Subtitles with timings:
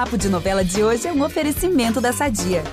[0.00, 2.64] Papo de Novela de hoje é um oferecimento da Sadia.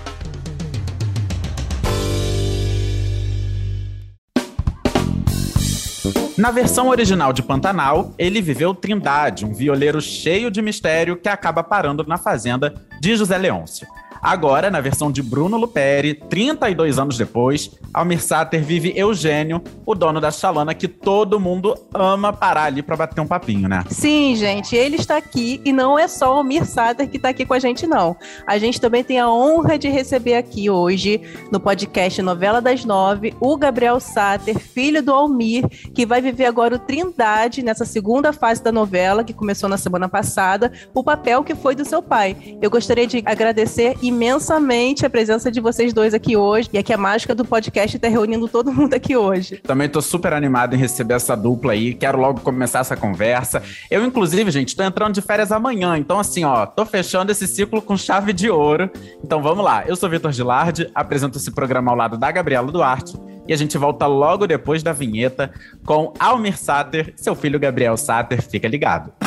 [6.37, 11.61] Na versão original de Pantanal, ele viveu Trindade, um violeiro cheio de mistério que acaba
[11.61, 13.85] parando na fazenda de José Leôncio.
[14.21, 20.19] Agora, na versão de Bruno Luperi, 32 anos depois, Almir Sater vive Eugênio, o dono
[20.19, 23.83] da chalana que todo mundo ama parar ali para bater um papinho, né?
[23.89, 27.45] Sim, gente, ele está aqui e não é só o Almir Sater que está aqui
[27.45, 28.15] com a gente, não.
[28.45, 31.21] A gente também tem a honra de receber aqui hoje,
[31.51, 36.75] no podcast Novela das Nove, o Gabriel Sater, filho do Almir, que vai viver agora
[36.75, 41.55] o Trindade nessa segunda fase da novela, que começou na semana passada, o papel que
[41.55, 42.57] foi do seu pai.
[42.61, 46.69] Eu gostaria de agradecer imensamente a presença de vocês dois aqui hoje.
[46.73, 49.57] E aqui a mágica do podcast está reunindo todo mundo aqui hoje.
[49.57, 51.93] Também tô super animado em receber essa dupla aí.
[51.93, 53.61] Quero logo começar essa conversa.
[53.89, 55.97] Eu, inclusive, gente, tô entrando de férias amanhã.
[55.97, 58.89] Então, assim, ó, tô fechando esse ciclo com chave de ouro.
[59.23, 59.83] Então, vamos lá.
[59.85, 63.17] Eu sou Vitor Gilardi, apresento esse programa ao lado da Gabriela Duarte.
[63.47, 65.51] E a gente volta logo depois da vinheta
[65.85, 68.41] com Almir Sater, seu filho Gabriel Sater.
[68.41, 69.26] Fica ligado.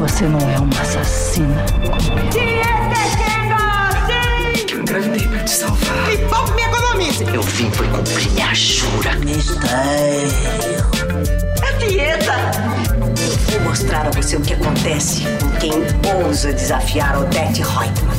[0.00, 1.66] Você não é uma assassina.
[4.72, 6.10] Eu engravidei pra te salvar.
[6.10, 7.22] E pouco me economize.
[7.34, 9.10] Eu vim por cumprir minha jura.
[11.62, 12.32] É dieta.
[13.50, 15.72] Vou mostrar a você o que acontece com quem
[16.24, 18.16] ousa desafiar Odette Reutemann.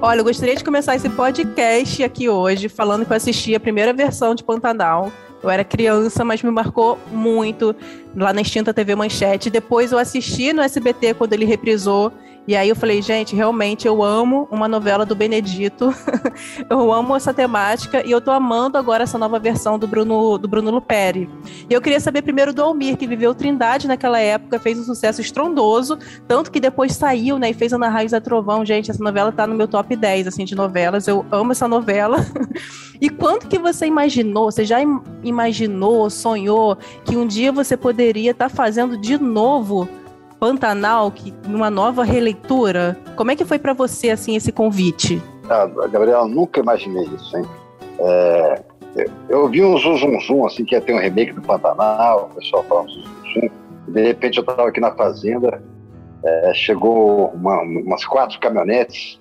[0.00, 3.92] Olha, eu gostaria de começar esse podcast aqui hoje falando que eu assisti a primeira
[3.92, 5.12] versão de Pantanal.
[5.42, 7.74] Eu era criança, mas me marcou muito
[8.16, 9.50] lá na extinta TV Manchete.
[9.50, 12.12] Depois eu assisti no SBT quando ele reprisou.
[12.46, 15.94] E aí eu falei, gente, realmente eu amo uma novela do Benedito.
[16.70, 20.48] eu amo essa temática e eu tô amando agora essa nova versão do Bruno, do
[20.48, 21.28] Bruno Luperi.
[21.68, 25.20] E eu queria saber primeiro do Almir, que viveu Trindade naquela época, fez um sucesso
[25.20, 28.64] estrondoso, tanto que depois saiu, né, e fez Ana Raiz da Trovão.
[28.64, 31.06] Gente, essa novela tá no meu top 10, assim, de novelas.
[31.06, 32.24] Eu amo essa novela.
[32.98, 38.30] e quanto que você imaginou, você já im imaginou, sonhou que um dia você poderia
[38.30, 39.88] estar tá fazendo de novo
[40.38, 42.96] Pantanal, que numa nova releitura.
[43.16, 45.22] Como é que foi para você assim esse convite?
[45.50, 45.66] Ah,
[46.26, 47.44] nunca imaginei isso, hein?
[48.00, 48.62] É,
[49.28, 52.34] eu vi um zum, zum, zum, assim, que ia ter um remake do Pantanal, o
[52.34, 53.50] pessoal falando zum, zum, zum.
[53.88, 55.62] De repente eu estava aqui na fazenda,
[56.24, 59.20] é, chegou uma, umas quatro caminhonetes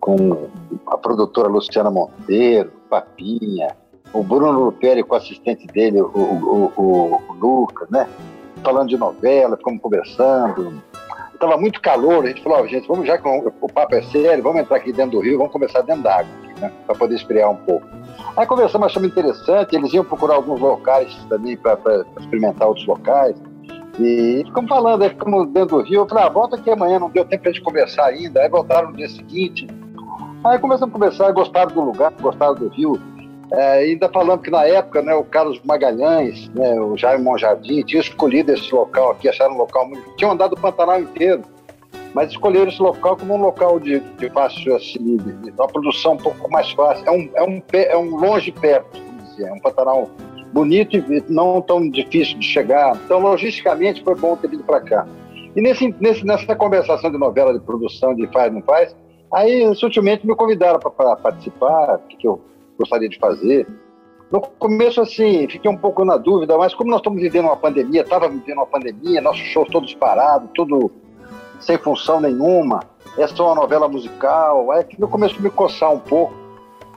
[0.00, 0.48] com
[0.86, 3.76] a produtora Luciana Monteiro, Papinha,
[4.12, 8.08] o Bruno Luperi com o assistente dele, o, o, o, o Lucas, né?
[8.60, 10.82] Falando de novela, ficamos conversando.
[11.32, 14.42] Estava muito calor, a gente falou, oh, gente, vamos já que o papo é sério,
[14.42, 16.30] vamos entrar aqui dentro do rio, vamos começar dentro d'água,
[16.60, 17.86] né, para poder esfriar um pouco.
[18.36, 21.78] Aí conversamos, achamos interessante, eles iam procurar alguns locais também para
[22.18, 23.36] experimentar outros locais.
[24.00, 26.02] E ficamos falando, aí ficamos dentro do rio.
[26.02, 28.40] Eu falei, ah, volta aqui amanhã, não deu tempo para a gente conversar ainda.
[28.40, 29.66] Aí voltaram no dia seguinte.
[30.44, 33.00] Aí começamos a conversar, gostaram do lugar, gostaram do rio.
[33.50, 38.00] É, ainda falando que na época, né, o Carlos Magalhães, né, o Jaime Monjardim, tinha
[38.00, 40.04] escolhido esse local aqui, acharam um local muito.
[40.16, 41.42] tinham andado o Pantanal inteiro,
[42.14, 45.16] mas escolheram esse local como um local de, de fácil assim,
[45.56, 47.06] uma produção um pouco mais fácil.
[47.06, 48.98] É um, é um, é um longe perto,
[49.30, 50.10] dizer, é um Pantanal
[50.52, 52.96] bonito e não tão difícil de chegar.
[53.04, 55.06] Então, logisticamente, foi bom ter vindo para cá.
[55.56, 58.94] E nesse, nesse, nessa conversação de novela de produção, de faz, não faz,
[59.32, 62.40] aí sutilmente me convidaram para participar, que eu
[62.78, 63.66] gostaria de fazer.
[64.30, 68.02] No começo, assim, fiquei um pouco na dúvida, mas como nós estamos vivendo uma pandemia,
[68.02, 70.90] estava vivendo uma pandemia, nossos shows todos parados, tudo
[71.58, 72.80] sem função nenhuma,
[73.16, 76.34] é uma novela musical, aí que no começo me coçar um pouco.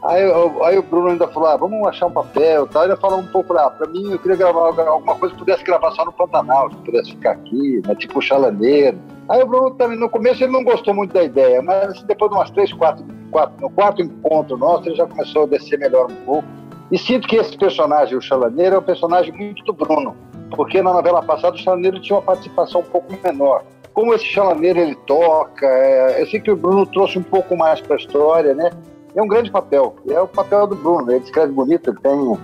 [0.03, 0.23] Aí,
[0.63, 2.83] aí o Bruno ainda falou, ah, vamos achar um papel tal.
[2.83, 5.91] Ele falou um pouco, ah, para mim eu queria gravar alguma coisa que pudesse gravar
[5.91, 8.97] só no Pantanal, que pudesse ficar aqui, né, tipo Chalaneiro.
[9.29, 12.31] Aí o Bruno também, no começo ele não gostou muito da ideia, mas assim, depois
[12.31, 16.11] de umas três, quatro, quatro, no quarto encontro nosso, ele já começou a descer melhor
[16.11, 16.47] um pouco.
[16.91, 20.15] E sinto que esse personagem, o Chalaneiro, é um personagem muito do Bruno,
[20.55, 23.63] porque na novela passada o Chalaneiro tinha uma participação um pouco menor.
[23.93, 27.81] Como esse Chalaneiro ele toca, é, eu sei que o Bruno trouxe um pouco mais
[27.81, 28.71] para a história, né?
[29.15, 29.95] é um grande papel.
[30.09, 31.11] É o papel do Bruno.
[31.11, 32.37] Ele escreve bonito, ele tem.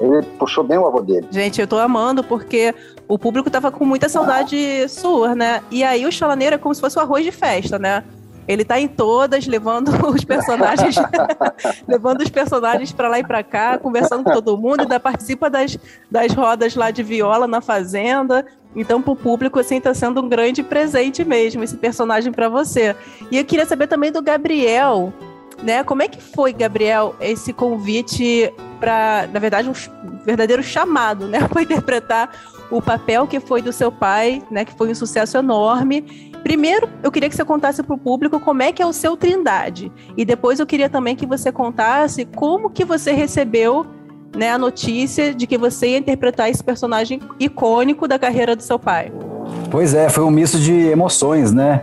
[0.00, 1.26] Ele puxou bem o avô dele.
[1.30, 2.74] Gente, eu tô amando porque
[3.06, 5.62] o público tava com muita saudade sua, né?
[5.70, 8.02] E aí o Chalaneiro é como se fosse o arroz de festa, né?
[8.46, 10.96] Ele tá em todas, levando os personagens,
[11.88, 15.78] levando os personagens para lá e para cá, conversando com todo mundo, ainda participa das,
[16.10, 18.44] das rodas lá de viola na fazenda.
[18.76, 22.94] Então, para o público, assim, está sendo um grande presente mesmo esse personagem para você.
[23.30, 25.12] E eu queria saber também do Gabriel,
[25.62, 25.84] né?
[25.84, 29.74] Como é que foi, Gabriel, esse convite para, na verdade, um
[30.24, 32.30] verdadeiro chamado, né, para interpretar
[32.70, 36.32] o papel que foi do seu pai, né, que foi um sucesso enorme.
[36.44, 39.16] Primeiro, eu queria que você contasse para o público como é que é o seu
[39.16, 43.86] Trindade, e depois eu queria também que você contasse como que você recebeu
[44.36, 48.78] né, a notícia de que você ia interpretar esse personagem icônico da carreira do seu
[48.78, 49.10] pai.
[49.70, 51.82] Pois é, foi um misto de emoções, né?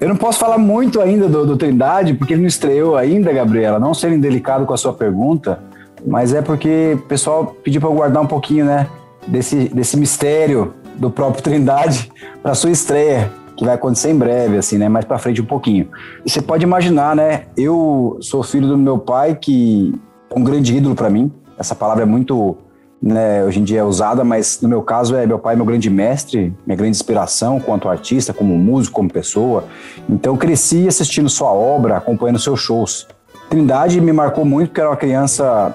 [0.00, 3.78] Eu não posso falar muito ainda do, do Trindade, porque ele não estreou ainda, Gabriela.
[3.78, 5.60] Não sendo indelicado com a sua pergunta,
[6.06, 8.86] mas é porque o pessoal pediu para guardar um pouquinho, né,
[9.26, 12.10] desse, desse mistério do próprio Trindade
[12.42, 15.88] para sua estreia, que vai acontecer em breve, assim, né, mais para frente um pouquinho.
[16.24, 19.92] Você pode imaginar, né, eu sou filho do meu pai, que
[20.30, 21.32] é um grande ídolo para mim.
[21.58, 22.56] Essa palavra é muito
[23.02, 25.90] né, hoje em dia é usada, mas no meu caso é meu pai meu grande
[25.90, 29.64] mestre, minha grande inspiração quanto artista, como músico, como pessoa.
[30.08, 33.08] Então cresci assistindo sua obra, acompanhando seus shows.
[33.50, 35.74] Trindade me marcou muito porque era uma criança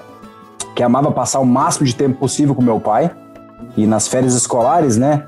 [0.74, 3.10] que amava passar o máximo de tempo possível com meu pai.
[3.76, 5.24] E nas férias escolares, né,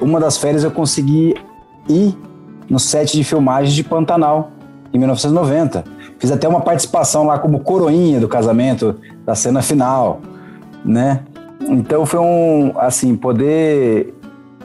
[0.00, 1.34] uma das férias eu consegui
[1.88, 2.16] ir
[2.68, 4.50] no set de filmagem de Pantanal,
[4.92, 5.84] em 1990.
[6.18, 10.20] Fiz até uma participação lá como coroinha do casamento, da cena final
[10.84, 11.20] né?
[11.60, 14.12] Então foi um, assim, poder.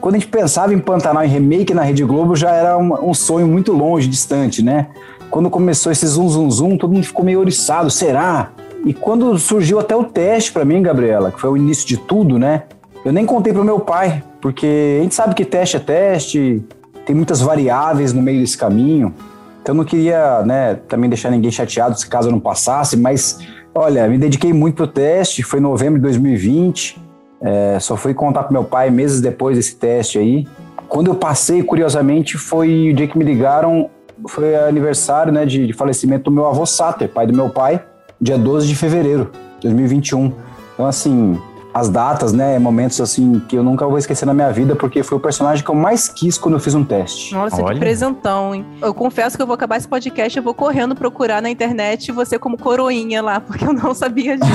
[0.01, 3.13] Quando a gente pensava em Pantanal em remake na Rede Globo, já era um, um
[3.13, 4.87] sonho muito longe, distante, né?
[5.29, 8.51] Quando começou esse zum zum zum, todo mundo ficou meio oriçado, será?
[8.85, 12.39] E quando surgiu até o teste para mim, Gabriela, que foi o início de tudo,
[12.39, 12.63] né?
[13.03, 16.63] Eu nem contei pro meu pai, porque a gente sabe que teste é teste,
[17.09, 19.13] tem muitas variáveis no meio desse caminho.
[19.61, 23.39] Então não queria, né, também deixar ninguém chateado se caso não passasse, mas
[23.73, 26.99] Olha, me dediquei muito pro teste, foi em novembro de 2020.
[27.41, 30.47] É, só fui contar pro meu pai meses depois desse teste aí.
[30.87, 33.89] Quando eu passei, curiosamente, foi o dia que me ligaram,
[34.27, 37.81] foi aniversário né, de, de falecimento do meu avô Sater, pai do meu pai,
[38.19, 40.33] dia 12 de fevereiro de 2021.
[40.73, 41.39] Então, assim,
[41.73, 45.17] as datas, né, momentos assim que eu nunca vou esquecer na minha vida, porque foi
[45.17, 47.33] o personagem que eu mais quis quando eu fiz um teste.
[47.33, 47.73] Nossa, Olha.
[47.75, 48.65] que presentão, hein?
[48.81, 52.39] Eu confesso que eu vou acabar esse podcast, eu vou correndo procurar na internet você
[52.39, 54.49] como coroinha lá, porque eu não sabia disso.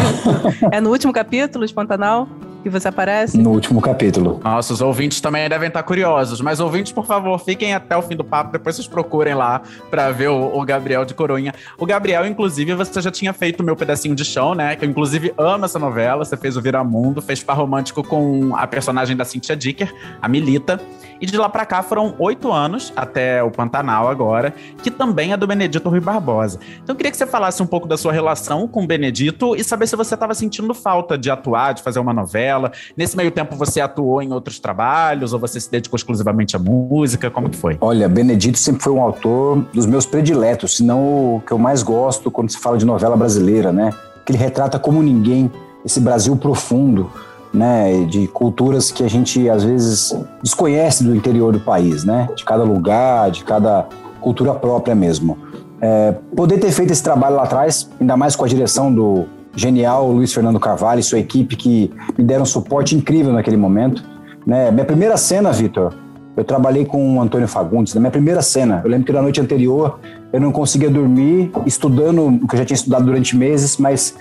[0.71, 2.29] é no último capítulo de Pantanal?
[2.65, 3.37] Que você aparece?
[3.39, 4.41] No último capítulo.
[4.43, 6.41] Nossa, os ouvintes também devem estar curiosos.
[6.41, 8.51] Mas ouvintes, por favor, fiquem até o fim do papo.
[8.51, 11.53] Depois vocês procurem lá para ver o, o, Gabriel de Coronha.
[11.79, 14.75] O Gabriel, inclusive, você já tinha feito o meu pedacinho de chão, né?
[14.77, 16.25] Que eu, inclusive, amo essa novela.
[16.25, 20.81] Você fez o Viramundo, fez par romântico com a personagem da Cynthia Dicker, a Milita.
[21.21, 25.37] E de lá para cá foram oito anos, até o Pantanal agora, que também é
[25.37, 26.59] do Benedito Rui Barbosa.
[26.83, 29.65] Então eu queria que você falasse um pouco da sua relação com o Benedito e
[29.65, 32.73] saber se você estava sentindo falta de atuar, de fazer uma novela.
[32.97, 37.31] Nesse meio tempo você atuou em outros trabalhos ou você se dedicou exclusivamente à música?
[37.31, 37.77] Como que foi?
[37.81, 41.83] Olha, Benedito sempre foi um autor dos meus prediletos, se não o que eu mais
[41.83, 43.93] gosto quando se fala de novela brasileira, né?
[44.25, 45.51] Que ele retrata como ninguém
[45.85, 47.11] esse Brasil profundo,
[47.55, 52.45] né, de culturas que a gente às vezes desconhece do interior do país, né, de
[52.45, 53.87] cada lugar, de cada
[54.21, 55.39] cultura própria mesmo.
[55.81, 60.11] É, poder ter feito esse trabalho lá atrás, ainda mais com a direção do genial
[60.11, 64.03] Luiz Fernando Carvalho e sua equipe que me deram um suporte incrível naquele momento.
[64.45, 64.71] Né?
[64.73, 65.95] Minha primeira cena, Vitor,
[66.37, 68.81] eu trabalhei com o Antônio Fagundes, na minha primeira cena.
[68.83, 70.01] Eu lembro que na noite anterior
[70.33, 74.17] eu não conseguia dormir, estudando o que eu já tinha estudado durante meses, mas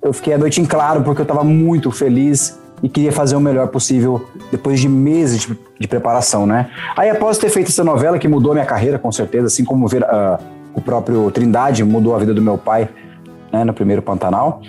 [0.00, 3.40] eu fiquei a noite em claro porque eu estava muito feliz e queria fazer o
[3.40, 6.70] melhor possível depois de meses de, de, preparação, né?
[6.96, 10.02] Aí após ter feito essa novela que mudou minha carreira com certeza, assim como ver,
[10.02, 10.38] uh,
[10.74, 12.88] o próprio Trindade mudou a vida do meu pai,
[13.52, 14.62] né, no primeiro Pantanal,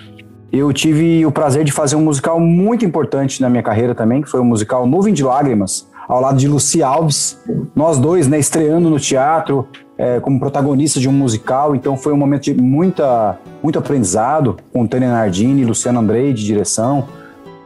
[0.52, 4.28] eu tive o prazer de fazer um musical muito importante na minha carreira também, que
[4.28, 7.38] foi o musical Nuvem de Lágrimas, ao lado de Luci Alves,
[7.74, 12.16] nós dois, né, estreando no teatro é, como protagonistas de um musical, então foi um
[12.16, 17.06] momento de muita, muito aprendizado com Tânia Nardini, Luciano Andrei de direção,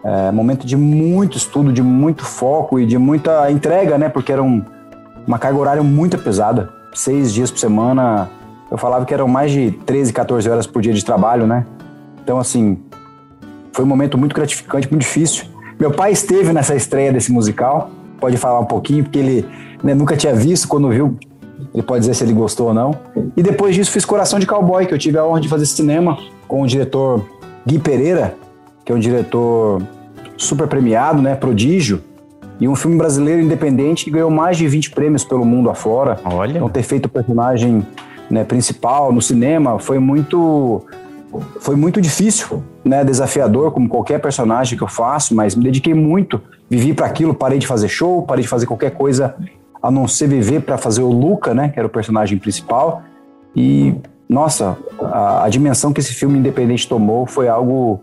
[0.05, 4.11] é, momento de muito estudo, de muito foco e de muita entrega, né?
[4.11, 4.63] Porque era um,
[5.27, 6.69] uma carga horária muito pesada.
[6.93, 8.29] Seis dias por semana.
[8.71, 11.65] Eu falava que eram mais de 13, 14 horas por dia de trabalho, né?
[12.23, 12.79] Então, assim,
[13.73, 15.47] foi um momento muito gratificante, muito difícil.
[15.81, 17.91] Meu pai esteve nessa estreia desse musical.
[18.21, 19.47] Pode falar um pouquinho, porque ele
[19.83, 20.69] né, nunca tinha visto.
[20.69, 21.17] Quando viu,
[21.73, 22.95] ele pode dizer se ele gostou ou não.
[23.37, 26.19] E depois disso, fiz Coração de Cowboy, que eu tive a honra de fazer cinema
[26.47, 27.25] com o diretor
[27.67, 28.37] Gui Pereira,
[28.85, 29.83] que é um diretor
[30.37, 31.35] super premiado, né?
[31.35, 32.03] Prodígio.
[32.61, 36.19] E um filme brasileiro independente que ganhou mais de 20 prêmios pelo mundo afora.
[36.25, 36.57] Olha.
[36.57, 37.85] Então ter feito o personagem
[38.31, 40.83] né, principal no cinema foi muito
[41.61, 46.41] foi muito difícil, né, desafiador como qualquer personagem que eu faço, mas me dediquei muito,
[46.71, 49.35] vivi para aquilo, parei de fazer show, parei de fazer qualquer coisa
[49.83, 53.03] a não ser viver para fazer o Luca, né, que era o personagem principal.
[53.55, 53.95] E
[54.29, 58.01] nossa, a, a dimensão que esse filme independente tomou foi algo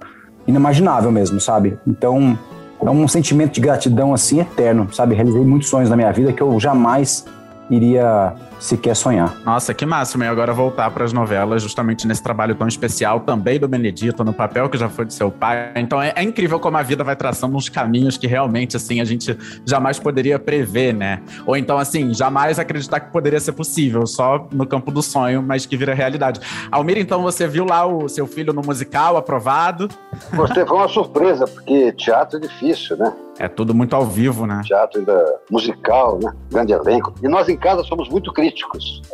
[0.48, 1.77] inimaginável mesmo, sabe?
[1.86, 2.38] Então,
[2.81, 5.15] é um sentimento de gratidão assim eterno, sabe?
[5.15, 7.25] Realizei muitos sonhos na minha vida que eu jamais
[7.69, 9.36] iria sequer sonhar.
[9.44, 10.24] Nossa, que máximo.
[10.24, 14.32] E agora voltar para as novelas, justamente nesse trabalho tão especial também do Benedito, no
[14.32, 15.74] papel que já foi de seu pai.
[15.75, 19.06] Então é, é, incrível como a vida vai traçando uns caminhos que realmente, assim, a
[19.06, 21.22] gente jamais poderia prever, né?
[21.46, 25.65] Ou então, assim, jamais acreditar que poderia ser possível, só no campo do sonho, mas
[25.65, 26.39] que vira realidade.
[26.72, 29.89] Almir, então você viu lá o seu filho no musical, aprovado?
[30.34, 33.12] Gostei, foi uma surpresa, porque teatro é difícil, né?
[33.39, 34.62] É tudo muito ao vivo, né?
[34.63, 36.32] Teatro ainda musical, né?
[36.51, 37.13] Grande elenco.
[37.24, 38.50] E nós em casa somos muito críticos.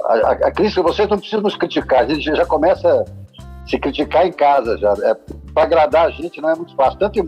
[0.05, 2.01] A, a, a crítica, vocês não precisam nos criticar.
[2.01, 4.93] A gente já começa a se criticar em casa já.
[5.03, 5.15] É,
[5.53, 6.99] para agradar a gente não é muito fácil.
[6.99, 7.25] Tanto em,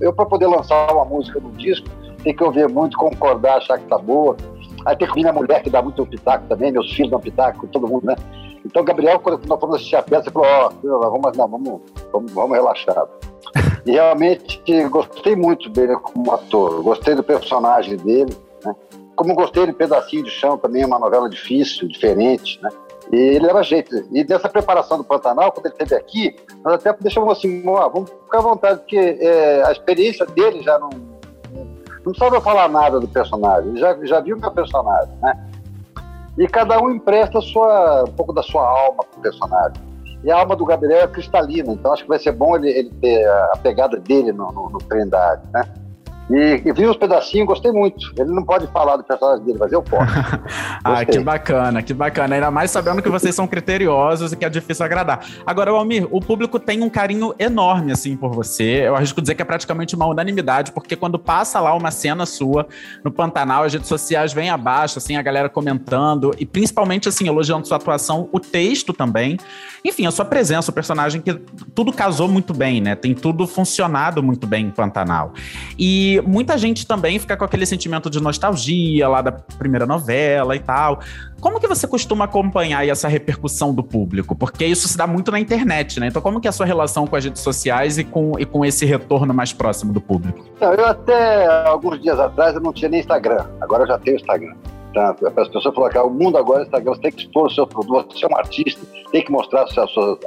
[0.00, 1.86] eu, para poder lançar uma música no disco,
[2.22, 4.36] tem que ouvir muito, concordar, achar que tá boa.
[4.84, 8.06] Aí tem minha mulher que dá muito pitaco também, meus filhos dão pitaco, todo mundo,
[8.06, 8.16] né?
[8.64, 11.80] Então, Gabriel, quando nós fomos assistir a peça, falou: Ó, oh, vamos, não, vamos,
[12.12, 13.06] vamos, vamos relaxar.
[13.84, 18.32] E realmente gostei muito dele como ator, gostei do personagem dele?
[19.14, 22.70] Como gostei de Pedacinho de Chão também, uma novela difícil, diferente, né?
[23.12, 23.94] E ele leva jeito.
[24.10, 28.10] E nessa preparação do Pantanal, quando ele esteve aqui, nós até deixamos assim, ó, vamos
[28.10, 30.90] ficar à vontade, porque é, a experiência dele já não.
[32.04, 35.50] Não precisava falar nada do personagem, ele já, já viu meu personagem, né?
[36.36, 39.82] E cada um empresta sua, um pouco da sua alma para o personagem.
[40.24, 42.90] E a alma do Gabriel é cristalina, então acho que vai ser bom ele, ele
[43.00, 45.62] ter a pegada dele no, no, no Trindade, né?
[46.32, 48.10] E, e vi uns pedacinhos, gostei muito.
[48.16, 50.10] Ele não pode falar do personagem dele, mas eu posso.
[50.82, 52.36] ah, que bacana, que bacana.
[52.36, 55.26] Ainda mais sabendo que vocês são criteriosos e que é difícil agradar.
[55.44, 58.86] Agora, Almir, o público tem um carinho enorme, assim, por você.
[58.86, 62.66] Eu arrisco dizer que é praticamente uma unanimidade, porque quando passa lá uma cena sua
[63.04, 67.68] no Pantanal, as redes sociais vêm abaixo, assim, a galera comentando e principalmente, assim, elogiando
[67.68, 69.36] sua atuação, o texto também.
[69.84, 71.34] Enfim, a sua presença, o personagem, que
[71.74, 72.94] tudo casou muito bem, né?
[72.94, 75.34] Tem tudo funcionado muito bem em Pantanal.
[75.78, 80.60] E muita gente também fica com aquele sentimento de nostalgia lá da primeira novela e
[80.60, 81.00] tal.
[81.40, 84.34] Como que você costuma acompanhar essa repercussão do público?
[84.34, 86.06] Porque isso se dá muito na internet, né?
[86.06, 88.64] Então, como que é a sua relação com as redes sociais e com, e com
[88.64, 90.44] esse retorno mais próximo do público?
[90.60, 93.44] Eu até alguns dias atrás eu não tinha nem Instagram.
[93.60, 94.54] Agora eu já tenho Instagram.
[94.94, 95.16] Tá?
[95.36, 97.50] As pessoas falam que ah, o mundo agora é Instagram, você tem que expor o
[97.50, 100.18] seu produto, você é um artista, tem que mostrar suas, suas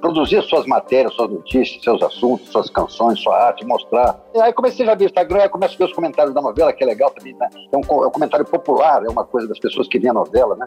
[0.00, 4.18] produzir suas matérias, suas notícias, seus assuntos, suas canções, sua arte, mostrar.
[4.34, 6.82] E aí comecei a ver Instagram, aí começo a ver os comentários da novela, que
[6.82, 7.48] é legal também, né?
[7.72, 10.56] É um, é um comentário popular, é uma coisa das pessoas que veem a novela,
[10.56, 10.64] né?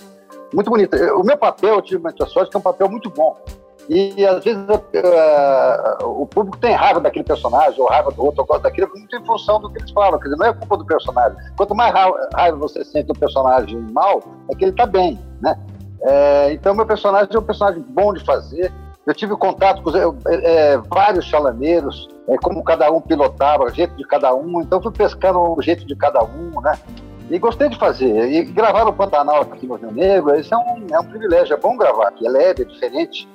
[0.53, 0.95] Muito bonito.
[1.15, 3.35] O meu papel, eu tive muita sorte, que é um papel muito bom.
[3.89, 8.47] E às vezes uh, o público tem raiva daquele personagem, ou raiva do outro, ou
[8.47, 10.17] gosta daquilo, muito em função do que eles falam.
[10.19, 11.37] Quer dizer, não é culpa do personagem.
[11.57, 11.93] Quanto mais
[12.33, 15.59] raiva você sente do personagem mal, é que ele está bem, né?
[16.03, 18.71] É, então, meu personagem é um personagem bom de fazer.
[19.05, 23.95] Eu tive contato com é, é, vários chalaneiros, é, como cada um pilotava, o jeito
[23.95, 24.61] de cada um.
[24.61, 26.79] Então fui pescando o jeito de cada um, né?
[27.29, 28.31] E gostei de fazer.
[28.31, 31.53] E gravar no Pantanal aqui no Rio Negro, isso é um, é um privilégio.
[31.53, 33.27] É bom gravar aqui, é leve, é diferente.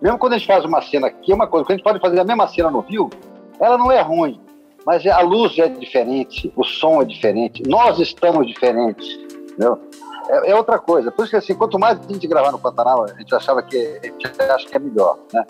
[0.00, 2.00] Mesmo quando a gente faz uma cena aqui, é uma coisa, quando a gente pode
[2.00, 3.10] fazer a mesma cena no Rio,
[3.58, 4.40] ela não é ruim,
[4.84, 9.06] mas a luz é diferente, o som é diferente, nós estamos diferentes,
[9.50, 9.80] entendeu?
[10.28, 11.10] É, é, outra coisa.
[11.10, 13.76] Por isso que assim, quanto mais a gente gravar no Pantanal, a gente achava que
[13.76, 15.44] a gente acha que é melhor, né?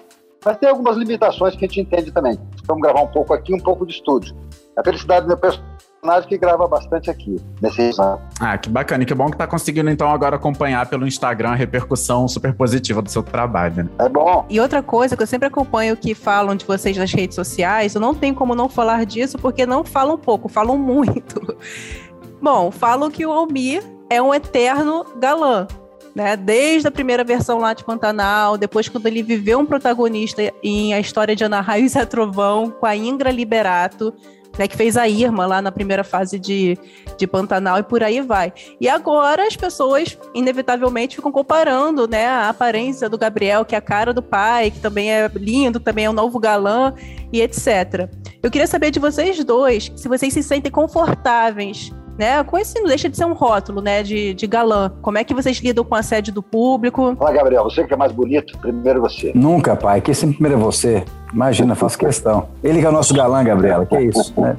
[0.45, 2.39] Mas tem algumas limitações que a gente entende também.
[2.67, 4.37] Vamos gravar um pouco aqui, um pouco de estúdio.
[4.77, 7.91] A felicidade do meu personagem que grava bastante aqui, nesse.
[8.39, 9.03] Ah, que bacana.
[9.03, 13.03] E que bom que tá conseguindo, então, agora acompanhar pelo Instagram a repercussão super positiva
[13.03, 13.85] do seu trabalho.
[13.85, 13.89] Né?
[13.99, 14.47] É bom.
[14.49, 18.01] E outra coisa que eu sempre acompanho que falam de vocês nas redes sociais, eu
[18.01, 21.57] não tenho como não falar disso, porque não falam pouco, falam muito.
[22.41, 25.67] Bom, falam que o Almir é um eterno galã.
[26.15, 26.35] Né?
[26.35, 30.99] Desde a primeira versão lá de Pantanal, depois quando ele viveu um protagonista em A
[30.99, 34.15] História de Ana Raio e Zé Trovão, com a Ingra Liberato,
[34.59, 36.79] né, que fez a Irma lá na primeira fase de,
[37.19, 38.53] de Pantanal e por aí vai.
[38.81, 43.83] E agora as pessoas, inevitavelmente, ficam comparando né, a aparência do Gabriel, que é a
[43.83, 46.95] cara do pai, que também é lindo, também é um novo galã
[47.33, 48.09] e etc.
[48.43, 52.43] Eu queria saber de vocês dois se vocês se sentem confortáveis né?
[52.45, 54.03] Com esse não deixa de ser um rótulo, né?
[54.03, 54.93] De, de galã.
[55.03, 57.15] Como é que vocês lidam com a sede do público?
[57.17, 59.33] Fala, Gabriel, você que é mais bonito, primeiro você.
[59.35, 61.05] Nunca, pai, que sempre primeiro é você.
[61.33, 62.49] Imagina, faço questão.
[62.63, 64.57] Ele que é o nosso galã, Gabriela, que é isso, né?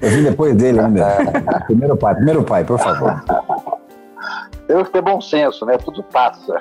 [0.00, 1.16] Eu vim depois dele ainda.
[1.66, 3.22] primeiro pai, primeiro pai, por favor.
[4.66, 5.76] Que ter bom senso, né?
[5.76, 6.54] Tudo passa.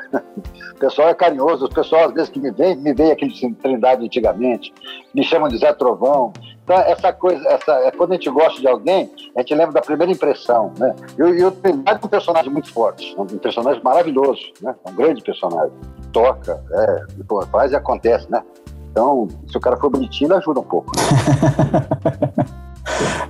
[0.75, 4.05] O pessoal é carinhoso, o pessoal às vezes que me vem, me veio aquele Trindade
[4.05, 4.73] antigamente,
[5.15, 6.33] me chamam de Zé Trovão.
[6.63, 9.81] Então, essa coisa, essa, é quando a gente gosta de alguém, a gente lembra da
[9.81, 10.93] primeira impressão, né?
[11.17, 14.75] E o Trindade é um personagem muito forte, um personagem maravilhoso, né?
[14.85, 15.71] Um grande personagem.
[16.11, 18.43] toca, é, pô, faz e acontece, né?
[18.91, 20.91] Então, se o cara for bonitinho, ajuda um pouco.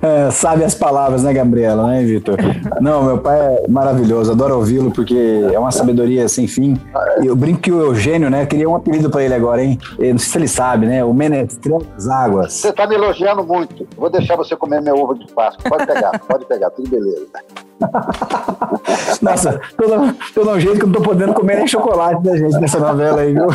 [0.04, 2.36] É, sabe as palavras, né, Gabriela, né, Vitor?
[2.78, 6.78] Não, meu pai é maravilhoso, adoro ouvi-lo porque é uma sabedoria sem fim.
[7.24, 9.78] Eu brinco que o Eugênio, né, queria um apelido para ele agora, hein?
[9.98, 11.02] Eu não sei se ele sabe, né?
[11.02, 12.52] O Menestrel das Águas.
[12.52, 13.88] Você tá me elogiando muito.
[13.96, 15.70] Vou deixar você comer meu ovo de Páscoa.
[15.70, 17.26] Pode pegar, pode pegar, tudo beleza.
[19.20, 22.58] Nossa, tô, tô um jeito que eu não tô podendo comer nem chocolate da gente
[22.58, 23.46] nessa novela aí, viu?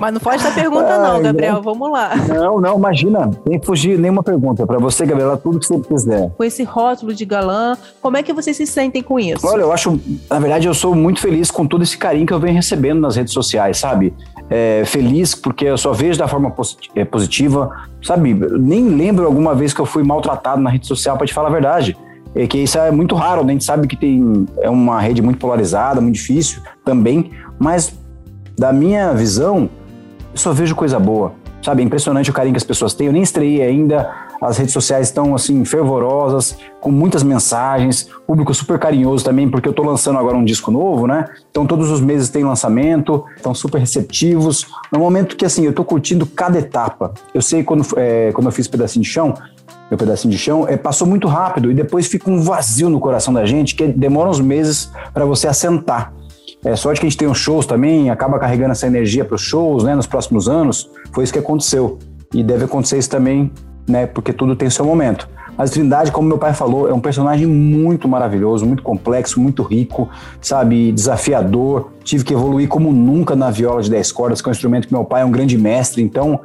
[0.00, 1.54] Mas não pode dar pergunta, não, Gabriel.
[1.54, 1.62] não.
[1.62, 2.10] Vamos lá.
[2.28, 4.66] Não, não, imagina, nem fugir nenhuma pergunta.
[4.66, 6.30] Para você, Gabriela, tudo que você quiser.
[6.30, 9.46] Com esse rótulo de galã, como é que vocês se sentem com isso?
[9.46, 12.40] Olha, eu acho, na verdade, eu sou muito feliz com todo esse carinho que eu
[12.40, 14.14] venho recebendo nas redes sociais, sabe?
[14.50, 16.52] É, feliz porque eu só vejo da forma
[16.94, 17.70] é, positiva,
[18.02, 18.34] sabe?
[18.34, 21.52] Nem lembro alguma vez que eu fui maltratado na rede social, para te falar a
[21.52, 21.96] verdade.
[22.34, 23.50] É que isso é muito raro, né?
[23.50, 27.92] A gente sabe que tem é uma rede muito polarizada, muito difícil também, mas
[28.58, 29.68] da minha visão,
[30.32, 31.32] eu só vejo coisa boa.
[31.62, 33.08] Sabe, é impressionante o carinho que as pessoas têm.
[33.08, 34.08] Eu nem estreiei ainda,
[34.40, 39.72] as redes sociais estão assim fervorosas, com muitas mensagens, público super carinhoso também, porque eu
[39.72, 41.24] tô lançando agora um disco novo, né?
[41.50, 44.66] Então todos os meses tem lançamento, estão super receptivos.
[44.92, 47.12] No momento que assim, eu tô curtindo cada etapa.
[47.34, 49.34] Eu sei quando, é, quando eu fiz pedacinho de chão,
[49.90, 53.34] meu pedacinho de chão, é, passou muito rápido e depois fica um vazio no coração
[53.34, 56.12] da gente que demora uns meses para você assentar.
[56.68, 59.40] É sorte que a gente tem os shows também, acaba carregando essa energia para os
[59.40, 60.90] shows, né, nos próximos anos.
[61.14, 61.98] Foi isso que aconteceu.
[62.34, 63.50] E deve acontecer isso também,
[63.88, 65.26] né, porque tudo tem seu momento.
[65.56, 70.10] Mas Trindade, como meu pai falou, é um personagem muito maravilhoso, muito complexo, muito rico,
[70.42, 71.90] sabe, desafiador.
[72.04, 74.92] Tive que evoluir como nunca na viola de 10 cordas, que é um instrumento que
[74.92, 76.02] meu pai é um grande mestre.
[76.02, 76.38] Então,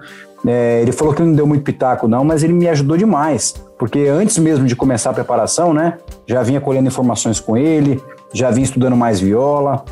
[0.48, 3.56] é, ele falou que não deu muito pitaco, não, mas ele me ajudou demais.
[3.78, 8.02] Porque antes mesmo de começar a preparação, né, já vinha colhendo informações com ele,
[8.34, 9.84] já vinha estudando mais viola.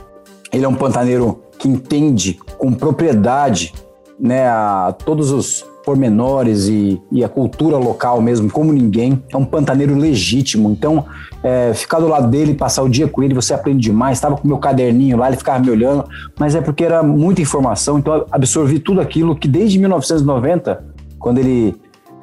[0.52, 3.74] Ele é um pantaneiro que entende com propriedade
[4.20, 9.24] né, a todos os pormenores e, e a cultura local mesmo, como ninguém.
[9.32, 10.70] É um pantaneiro legítimo.
[10.70, 11.06] Então,
[11.44, 14.18] é, ficar do lado dele, passar o dia com ele, você aprende demais.
[14.18, 16.06] Estava com meu caderninho lá, ele ficava me olhando,
[16.40, 20.84] mas é porque era muita informação, então absorvi tudo aquilo que desde 1990,
[21.18, 21.76] quando ele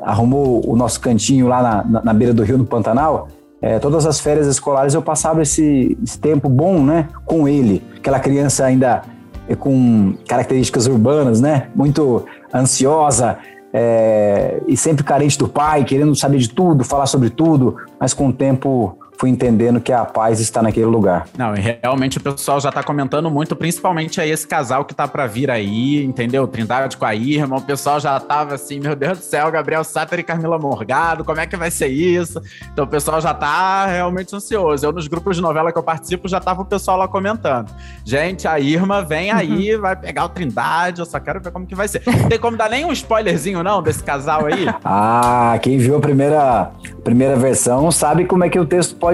[0.02, 3.28] arrumou o nosso cantinho lá na, na, na beira do rio, no Pantanal,
[3.60, 7.82] é, todas as férias escolares eu passava esse, esse tempo bom, né, com ele.
[7.96, 9.02] Aquela criança ainda
[9.48, 13.38] é, com características urbanas, né, muito ansiosa
[13.72, 18.28] é, e sempre carente do pai, querendo saber de tudo, falar sobre tudo, mas com
[18.28, 21.26] o tempo fui entendendo que a paz está naquele lugar.
[21.37, 25.09] Não, e realmente o pessoal já tá comentando muito, principalmente aí esse casal que tá
[25.09, 26.46] pra vir aí, entendeu?
[26.46, 30.20] Trindade com a Irma, o pessoal já tava assim, meu Deus do céu, Gabriel Satter
[30.20, 32.40] e Camila Morgado, como é que vai ser isso?
[32.72, 34.87] Então o pessoal já tá realmente ansioso.
[34.87, 37.74] Eu nos grupos de novela que eu participo já tava o pessoal lá comentando.
[38.04, 41.74] Gente, a Irma vem aí, vai pegar o Trindade, eu só quero ver como que
[41.74, 42.02] vai ser.
[42.28, 44.66] Tem como dar nem um spoilerzinho não desse casal aí?
[44.90, 46.70] Ah, quem viu a primeira,
[47.04, 49.07] primeira versão sabe como é que o texto pode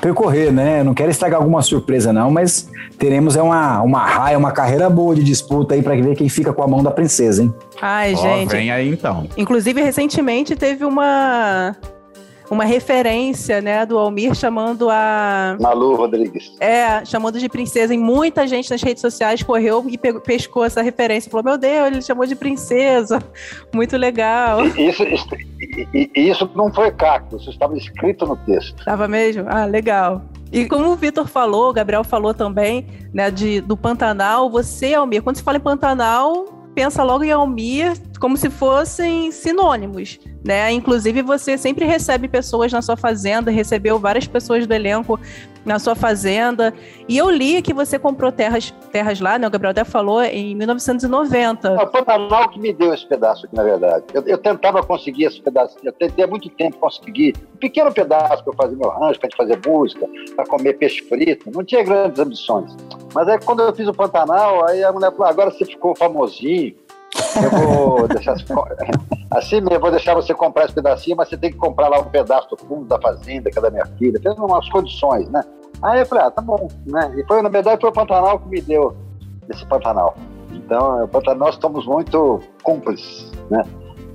[0.00, 0.80] percorrer, né?
[0.80, 4.88] Eu não quero estragar alguma surpresa, não, mas teremos é uma, uma raia, uma carreira
[4.90, 7.54] boa de disputa aí para ver quem fica com a mão da princesa, hein?
[7.80, 8.50] Ai, Ó, gente.
[8.50, 9.26] vem aí então.
[9.36, 11.74] Inclusive, recentemente teve uma
[12.50, 16.52] uma referência, né, do Almir chamando a Malu Rodrigues.
[16.60, 20.82] é, chamando de princesa, e muita gente nas redes sociais correu e pegou- pescou essa
[20.82, 23.22] referência, falou: "Meu Deus, ele chamou de princesa".
[23.74, 24.64] Muito legal.
[24.66, 25.26] Isso, isso,
[26.14, 28.84] isso não foi cacto, isso estava escrito no texto.
[28.84, 29.44] Tava mesmo?
[29.48, 30.22] Ah, legal.
[30.52, 35.22] E como o Vitor falou, o Gabriel falou também, né, de, do Pantanal, você, Almir,
[35.22, 37.92] quando se fala em Pantanal, pensa logo em Almir
[38.24, 40.72] como se fossem sinônimos, né?
[40.72, 45.20] Inclusive, você sempre recebe pessoas na sua fazenda, recebeu várias pessoas do elenco
[45.62, 46.72] na sua fazenda.
[47.06, 49.46] E eu li que você comprou terras, terras lá, né?
[49.46, 51.68] O Gabriel até falou, em 1990.
[51.68, 54.06] É o Pantanal que me deu esse pedaço aqui, na verdade.
[54.14, 58.42] Eu, eu tentava conseguir esse pedaço, eu tentei há muito tempo conseguir um pequeno pedaço
[58.42, 61.50] para fazer meu rancho, para fazer música, para comer peixe frito.
[61.54, 62.74] Não tinha grandes ambições.
[63.14, 66.74] Mas aí quando eu fiz o Pantanal, aí a mulher falou: agora você ficou famosinho.
[67.42, 68.32] Eu vou deixar
[69.32, 72.04] assim mesmo, vou deixar você comprar esse pedacinho, mas você tem que comprar lá um
[72.04, 74.20] pedaço do fundo da fazenda, que é da minha filha.
[74.20, 75.42] Fez umas condições, né?
[75.82, 77.12] Aí eu falei, ah, tá bom, né?
[77.16, 78.96] E foi, na verdade, foi o Pantanal que me deu
[79.50, 80.16] esse Pantanal.
[80.52, 83.62] Então, o Pantanal, nós estamos muito cúmplices, né?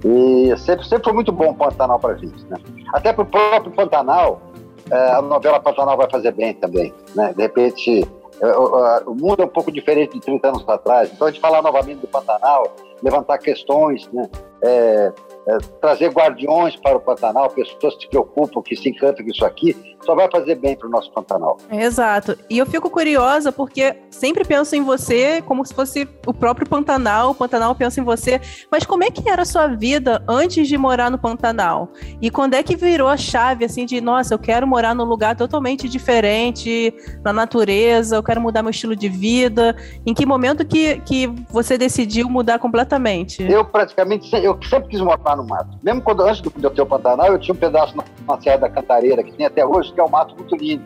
[0.03, 2.58] E sempre, sempre foi muito bom o Pantanal para a gente, né?
[2.93, 4.41] Até para o próprio Pantanal,
[4.89, 7.34] eh, a novela Pantanal vai fazer bem também, né?
[7.36, 8.08] De repente,
[8.41, 8.58] eh,
[9.05, 11.12] o mundo é um pouco diferente de 30 anos atrás.
[11.13, 14.29] Então, a gente falar novamente do Pantanal, levantar questões, né?
[14.63, 15.13] é,
[15.47, 19.45] é, trazer guardiões para o Pantanal, pessoas que se preocupam, que se encantam com isso
[19.45, 21.57] aqui, só vai fazer bem para o nosso Pantanal.
[21.71, 22.38] Exato.
[22.49, 27.31] E eu fico curiosa porque sempre penso em você como se fosse o próprio Pantanal,
[27.31, 28.41] o Pantanal pensa em você.
[28.71, 31.89] Mas como é que era a sua vida antes de morar no Pantanal?
[32.21, 35.35] E quando é que virou a chave assim de, nossa, eu quero morar num lugar
[35.35, 39.75] totalmente diferente, na natureza, eu quero mudar meu estilo de vida?
[40.05, 43.43] Em que momento que, que você decidiu mudar completamente?
[43.43, 45.77] Eu praticamente, eu sempre quis morar no mato.
[45.83, 47.95] Mesmo quando antes de eu ter o Pantanal, eu tinha um pedaço
[48.27, 50.84] na Serra da Cantareira, que tem até hoje, que é um mato muito lindo.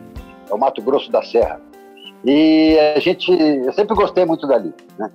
[0.50, 1.60] É o Mato Grosso da Serra.
[2.24, 5.10] E a gente, eu sempre gostei muito dali, né?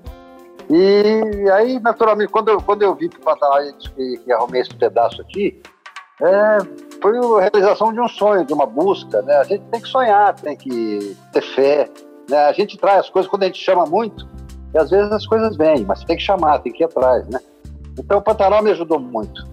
[0.70, 3.60] E aí, naturalmente, quando eu, quando eu vi o Pantanal
[3.96, 5.60] que, que arrumei esse pedaço aqui,
[6.22, 6.58] é,
[7.02, 9.38] foi a realização de um sonho, de uma busca, né?
[9.38, 11.90] A gente tem que sonhar, tem que ter fé,
[12.30, 12.46] né?
[12.46, 14.28] A gente traz as coisas quando a gente chama muito,
[14.74, 17.40] e às vezes as coisas vêm, mas tem que chamar, tem que ir atrás, né?
[17.98, 19.48] Então o Pantanal me ajudou muito.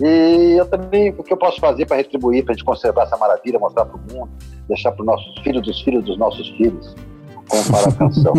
[0.00, 3.16] E eu também, o que eu posso fazer para retribuir, para a gente conservar essa
[3.16, 4.30] maravilha, mostrar para o mundo,
[4.66, 6.94] deixar para os nossos filhos dos filhos dos nossos filhos,
[7.50, 8.32] como para a canção.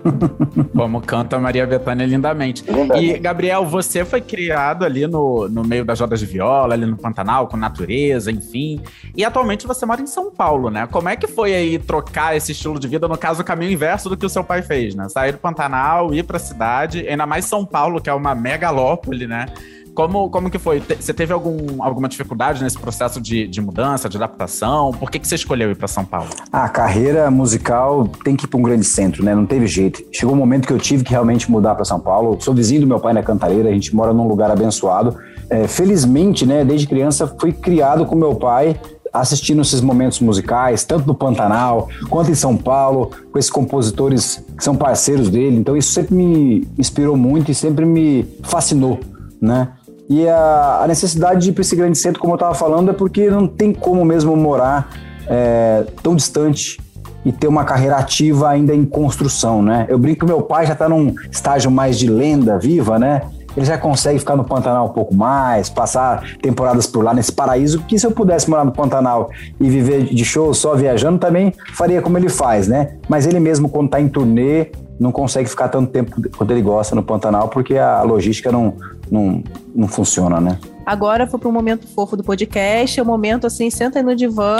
[0.74, 2.64] como canta Maria Bethânia lindamente.
[2.70, 3.16] lindamente.
[3.16, 6.96] E, Gabriel, você foi criado ali no, no meio das rodas de viola, ali no
[6.96, 8.80] Pantanal, com natureza, enfim.
[9.14, 10.86] E atualmente você mora em São Paulo, né?
[10.86, 14.08] Como é que foi aí trocar esse estilo de vida, no caso, o caminho inverso
[14.08, 15.08] do que o seu pai fez, né?
[15.08, 19.26] Sair do Pantanal, ir para a cidade, ainda mais São Paulo, que é uma megalópole,
[19.26, 19.46] né?
[19.94, 20.82] Como, como que foi?
[20.98, 24.90] Você teve algum, alguma dificuldade nesse processo de, de mudança, de adaptação?
[24.92, 26.28] Por que, que você escolheu ir para São Paulo?
[26.52, 29.34] A carreira musical tem que ir para um grande centro, né?
[29.34, 30.02] Não teve jeito.
[30.10, 32.36] Chegou um momento que eu tive que realmente mudar para São Paulo.
[32.40, 35.16] Sou vizinho do meu pai na Cantareira, a gente mora num lugar abençoado.
[35.48, 38.76] É, felizmente, né, desde criança fui criado com meu pai
[39.12, 44.64] assistindo esses momentos musicais, tanto no Pantanal quanto em São Paulo, com esses compositores que
[44.64, 45.56] são parceiros dele.
[45.56, 48.98] Então isso sempre me inspirou muito e sempre me fascinou,
[49.40, 49.68] né?
[50.08, 52.94] E a, a necessidade de ir para esse grande centro, como eu estava falando, é
[52.94, 54.90] porque não tem como mesmo morar
[55.26, 56.78] é, tão distante
[57.24, 59.86] e ter uma carreira ativa ainda em construção, né?
[59.88, 63.22] Eu brinco que meu pai já está num estágio mais de lenda viva, né?
[63.56, 67.80] Ele já consegue ficar no Pantanal um pouco mais, passar temporadas por lá nesse paraíso,
[67.82, 72.02] que se eu pudesse morar no Pantanal e viver de show só viajando, também faria
[72.02, 72.94] como ele faz, né?
[73.08, 74.66] Mas ele mesmo, quando está em turnê,
[74.98, 78.76] não consegue ficar tanto tempo quanto ele gosta no Pantanal, porque a logística não,
[79.10, 79.42] não,
[79.74, 80.58] não funciona, né?
[80.86, 84.14] Agora foi para o momento fofo do podcast, é o momento assim, senta aí no
[84.14, 84.58] divã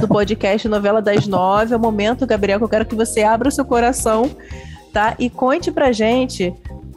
[0.00, 3.48] do podcast Novela das Nove, é o momento, Gabriel, que eu quero que você abra
[3.48, 4.28] o seu coração,
[4.92, 5.14] tá?
[5.18, 6.52] E conte pra gente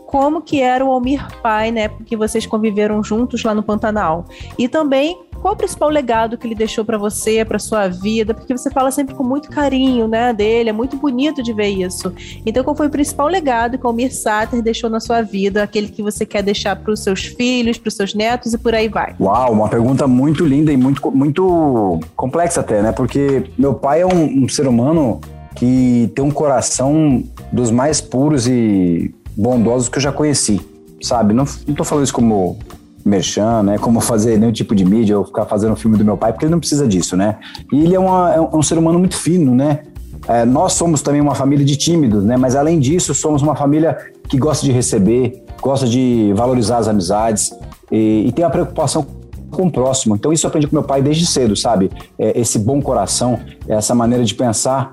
[0.08, 1.88] como que era o Almir pai, né?
[1.90, 4.26] Porque vocês conviveram juntos lá no Pantanal.
[4.58, 8.34] E também qual o principal legado que ele deixou para você, para sua vida?
[8.34, 12.14] Porque você fala sempre com muito carinho, né, dele, é muito bonito de ver isso.
[12.46, 15.88] Então, qual foi o principal legado que o Almir Sater deixou na sua vida, aquele
[15.88, 18.88] que você quer deixar para os seus filhos, para os seus netos e por aí
[18.88, 19.16] vai?
[19.20, 22.92] Uau, uma pergunta muito linda e muito, muito complexa até, né?
[22.92, 25.22] Porque meu pai é um, um ser humano
[25.56, 30.62] que tem um coração dos mais puros e bondosos que eu já conheci,
[31.02, 31.34] sabe?
[31.34, 32.58] Não, não tô falando isso como
[33.06, 33.78] merchan, né?
[33.78, 36.52] Como fazer nenhum tipo de mídia ou ficar fazendo filme do meu pai, porque ele
[36.52, 37.38] não precisa disso, né?
[37.72, 39.82] E ele é, uma, é um ser humano muito fino, né?
[40.28, 42.36] É, nós somos também uma família de tímidos, né?
[42.36, 43.96] Mas além disso, somos uma família
[44.28, 47.54] que gosta de receber, gosta de valorizar as amizades
[47.92, 49.06] e, e tem a preocupação
[49.52, 50.16] com o próximo.
[50.16, 51.92] Então isso eu aprendi com meu pai desde cedo, sabe?
[52.18, 54.92] É, esse bom coração, essa maneira de pensar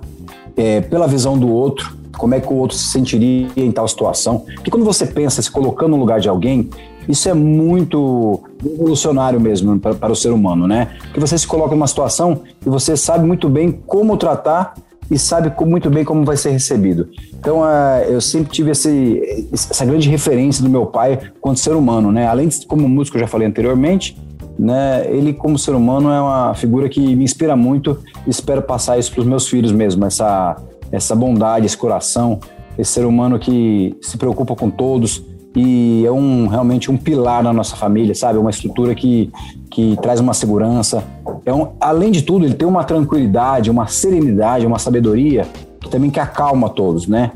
[0.55, 4.41] é, pela visão do outro, como é que o outro se sentiria em tal situação.
[4.41, 6.69] Porque quando você pensa se colocando no lugar de alguém,
[7.09, 10.89] isso é muito revolucionário mesmo para, para o ser humano, né?
[11.13, 14.75] Que você se coloca numa situação e você sabe muito bem como tratar
[15.11, 17.09] e sabe muito bem como vai ser recebido.
[17.35, 22.11] Então, uh, eu sempre tive esse, essa grande referência do meu pai quanto ser humano,
[22.11, 22.27] né?
[22.27, 24.17] Além de como músico, eu já falei anteriormente,
[24.59, 25.05] né?
[25.09, 29.13] Ele como ser humano é uma figura que me inspira muito e espero passar isso
[29.13, 30.57] para os meus filhos mesmo, essa
[30.91, 32.39] essa bondade, esse coração,
[32.79, 37.53] esse ser humano que se preocupa com todos, e é um realmente um pilar na
[37.53, 38.39] nossa família, sabe?
[38.39, 39.31] Uma estrutura que,
[39.71, 41.05] que traz uma segurança.
[41.45, 45.47] É um, além de tudo, ele tem uma tranquilidade, uma serenidade, uma sabedoria
[45.81, 47.33] que também que acalma todos, né?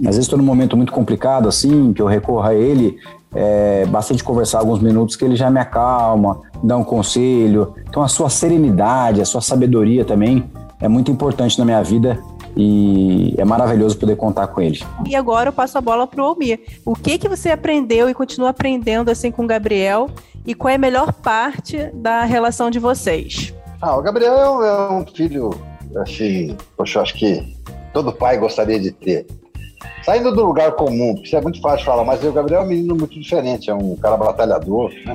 [0.00, 2.98] Às vezes estou num momento muito complicado assim, que eu recorro a ele,
[3.34, 7.74] é, bastante conversar alguns minutos que ele já me acalma, dá um conselho.
[7.88, 10.44] Então a sua serenidade, a sua sabedoria também
[10.80, 12.18] é muito importante na minha vida
[12.56, 14.80] e é maravilhoso poder contar com ele.
[15.06, 16.60] E agora eu passo a bola para o Almir.
[16.84, 20.08] O que que você aprendeu e continua aprendendo assim com o Gabriel
[20.46, 23.52] e qual é a melhor parte da relação de vocês?
[23.80, 25.50] Ah, o Gabriel é um filho,
[25.96, 27.54] assim, poxa, acho que
[27.92, 29.26] todo pai gostaria de ter.
[30.04, 32.68] Saindo do lugar comum, porque isso é muito fácil falar, mas o Gabriel é um
[32.68, 35.14] menino muito diferente, é um cara batalhador, né?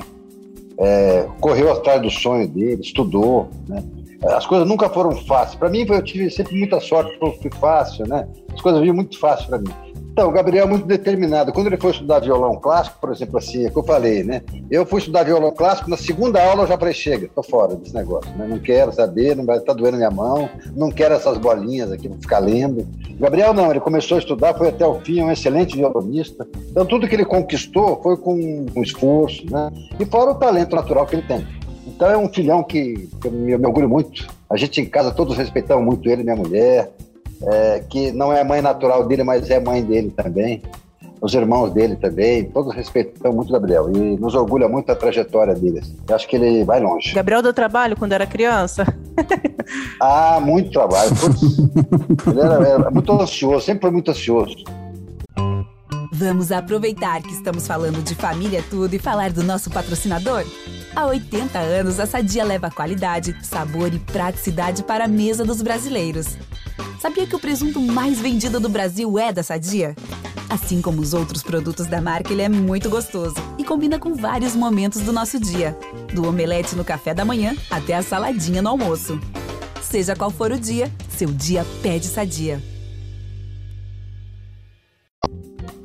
[0.78, 3.82] É, correu atrás do sonho dele, estudou, né?
[4.24, 5.54] As coisas nunca foram fáceis.
[5.54, 8.28] Para mim, eu tive sempre muita sorte, foi fácil, né?
[8.52, 9.70] As coisas vinham muito fácil para mim.
[10.12, 11.52] Então, o Gabriel é muito determinado.
[11.52, 14.42] Quando ele foi estudar violão clássico, por exemplo, assim, é que eu falei, né?
[14.70, 17.94] Eu fui estudar violão clássico, na segunda aula eu já falei, chega, tô fora desse
[17.94, 18.46] negócio, né?
[18.46, 22.18] Não quero saber, não vai tá doendo minha mão, não quero essas bolinhas aqui, vou
[22.18, 22.86] ficar lendo.
[23.08, 26.46] O Gabriel não, ele começou a estudar, foi até o fim, é um excelente violonista.
[26.70, 29.70] Então, tudo que ele conquistou foi com, com esforço, né?
[29.98, 31.46] E fora o talento natural que ele tem.
[32.00, 34.26] Então, é um filhão que, que eu me, me orgulho muito.
[34.48, 36.90] A gente em casa todos respeitamos muito ele, minha mulher,
[37.42, 40.62] é, que não é mãe natural dele, mas é mãe dele também.
[41.20, 45.54] Os irmãos dele também, todos respeitam muito o Gabriel e nos orgulha muito a trajetória
[45.54, 45.82] dele.
[46.08, 47.12] Eu acho que ele vai longe.
[47.12, 48.86] Gabriel deu trabalho quando era criança?
[50.00, 51.10] ah, muito trabalho.
[52.26, 54.56] ele era, era muito ansioso, sempre foi muito ansioso.
[56.10, 60.46] Vamos aproveitar que estamos falando de família tudo e falar do nosso patrocinador?
[60.94, 66.36] Há 80 anos, a Sadia leva qualidade, sabor e praticidade para a mesa dos brasileiros.
[67.00, 69.94] Sabia que o presunto mais vendido do Brasil é da Sadia?
[70.48, 74.56] Assim como os outros produtos da marca, ele é muito gostoso e combina com vários
[74.56, 75.78] momentos do nosso dia,
[76.12, 79.18] do omelete no café da manhã até a saladinha no almoço.
[79.80, 82.69] Seja qual for o dia, seu dia pede Sadia.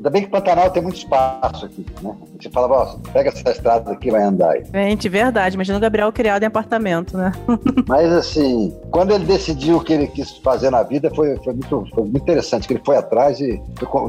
[0.06, 2.15] Ainda bem que Pantanal tem muito espaço aqui, né?
[2.39, 4.63] Você fala, ó, pega essa estrada aqui vai andar aí.
[4.72, 5.56] Gente, verdade.
[5.56, 7.32] Imagina o Gabriel criado em apartamento, né?
[7.89, 11.88] Mas assim, quando ele decidiu o que ele quis fazer na vida, foi, foi, muito,
[11.91, 13.60] foi muito interessante, que ele foi atrás e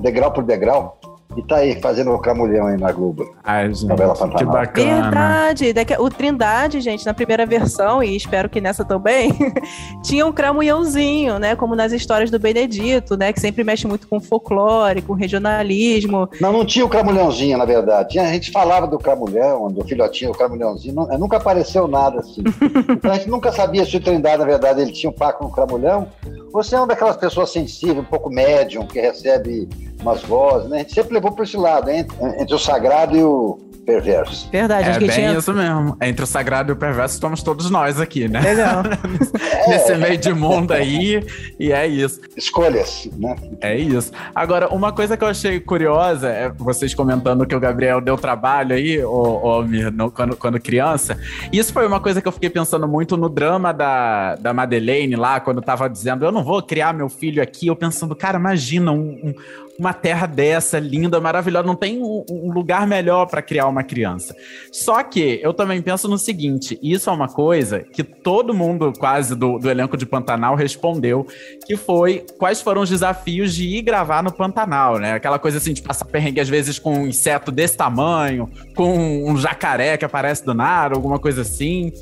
[0.03, 1.01] degrau por degrau.
[1.37, 3.37] E tá aí, fazendo o Camulhão aí na Globo.
[3.45, 3.95] Ai, gente,
[4.37, 5.03] que bacana.
[5.03, 5.75] Verdade.
[5.99, 9.33] O Trindade, gente, na primeira versão, e espero que nessa também,
[10.03, 11.55] tinha um cramulhãozinho, né?
[11.55, 13.35] Como nas histórias do Benedito, né?
[13.35, 16.27] Que sempre mexe muito com folclore, com regionalismo.
[16.41, 18.11] Não, não tinha o cramulhãozinho, na verdade.
[18.11, 20.95] Tinha, a gente falava do cramulhão, do filhotinho, o cramulhãozinho.
[20.95, 22.43] Não, nunca apareceu nada assim.
[22.89, 25.51] então a gente nunca sabia se o Trindade, na verdade, ele tinha um pacto com
[25.51, 26.09] o cramulhão.
[26.53, 29.69] Você é uma daquelas pessoas sensíveis, um pouco médium, que recebe
[30.01, 30.77] umas vozes, né?
[30.77, 34.51] A gente sempre levou para esse lado, entre, entre o sagrado e o, perverso.
[34.51, 35.33] Verdade, é bem tinha...
[35.33, 35.97] isso mesmo.
[36.03, 38.41] Entre o sagrado e o perverso estamos todos nós aqui, né?
[38.41, 38.83] Legal.
[39.69, 39.97] Nesse é.
[39.97, 41.25] meio de mundo aí,
[41.59, 42.21] e é isso.
[42.37, 43.37] Escolhas, né?
[43.61, 44.13] É isso.
[44.35, 48.75] Agora, uma coisa que eu achei curiosa é vocês comentando que o Gabriel deu trabalho
[48.75, 51.17] aí, o, o, quando, quando criança.
[51.53, 55.39] Isso foi uma coisa que eu fiquei pensando muito no drama da, da Madeleine lá,
[55.39, 57.69] quando tava dizendo, eu não vou criar meu filho aqui.
[57.69, 59.35] Eu pensando, cara, imagina um, um
[59.79, 61.67] uma terra dessa, linda, maravilhosa.
[61.67, 64.35] Não tem um, um lugar melhor para criar uma criança.
[64.73, 69.35] Só que eu também penso no seguinte: isso é uma coisa que todo mundo, quase
[69.35, 71.27] do, do elenco de Pantanal, respondeu,
[71.67, 75.15] que foi quais foram os desafios de ir gravar no Pantanal, né?
[75.15, 79.37] Aquela coisa assim de passar perrengue às vezes com um inseto desse tamanho, com um
[79.37, 81.93] jacaré que aparece do nada, alguma coisa assim.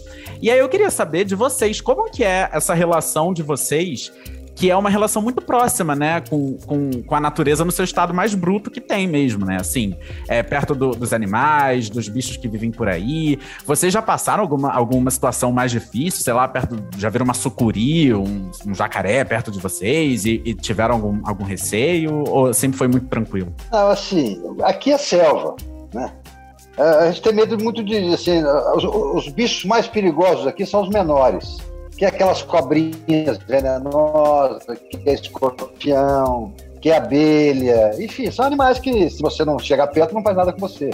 [0.40, 4.12] E aí eu queria saber de vocês, como que é essa relação de vocês
[4.54, 8.14] que é uma relação muito próxima, né, com, com, com a natureza no seu estado
[8.14, 9.94] mais bruto que tem mesmo, né, assim,
[10.28, 13.38] é, perto do, dos animais, dos bichos que vivem por aí.
[13.66, 18.14] Vocês já passaram alguma, alguma situação mais difícil, sei lá, perto, já viram uma sucuri,
[18.14, 22.24] um, um jacaré perto de vocês e, e, tiveram algum, algum receio?
[22.28, 23.52] Ou sempre foi muito tranquilo?
[23.72, 25.56] Não, assim, aqui é selva,
[25.92, 26.12] né,
[26.76, 28.42] é, a gente tem medo muito de, assim,
[28.76, 31.58] os, os bichos mais perigosos aqui são os menores
[31.96, 39.08] que é aquelas cobrinhas venenosas, que é escorpião, que é abelha, enfim, são animais que
[39.08, 40.90] se você não chegar perto não faz nada com você.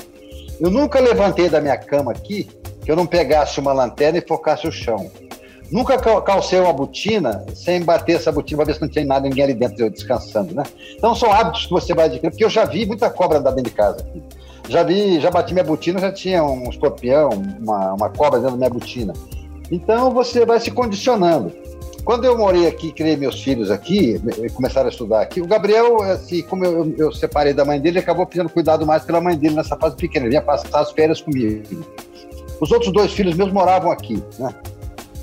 [0.61, 2.49] Eu nunca levantei da minha cama aqui
[2.85, 5.11] que eu não pegasse uma lanterna e focasse o chão.
[5.71, 9.45] Nunca calcei uma botina sem bater essa botina para ver se não tinha nada, ninguém
[9.45, 10.65] ali dentro descansando, né?
[10.97, 13.71] Então são hábitos que você vai adquirir, porque eu já vi muita cobra andar dentro
[13.71, 14.23] de casa aqui.
[14.69, 18.59] Já vi, já bati minha botina, já tinha um escorpião, uma, uma cobra dentro da
[18.59, 19.13] minha botina.
[19.71, 21.53] Então você vai se condicionando.
[22.05, 24.21] Quando eu morei aqui, criei meus filhos aqui,
[24.55, 28.05] começaram a estudar aqui, o Gabriel, assim, como eu, eu separei da mãe dele, ele
[28.05, 31.21] acabou precisando cuidado mais pela mãe dele nessa fase pequena, ele ia passar as férias
[31.21, 31.63] comigo.
[32.61, 34.55] Os outros dois filhos meus moravam aqui, né?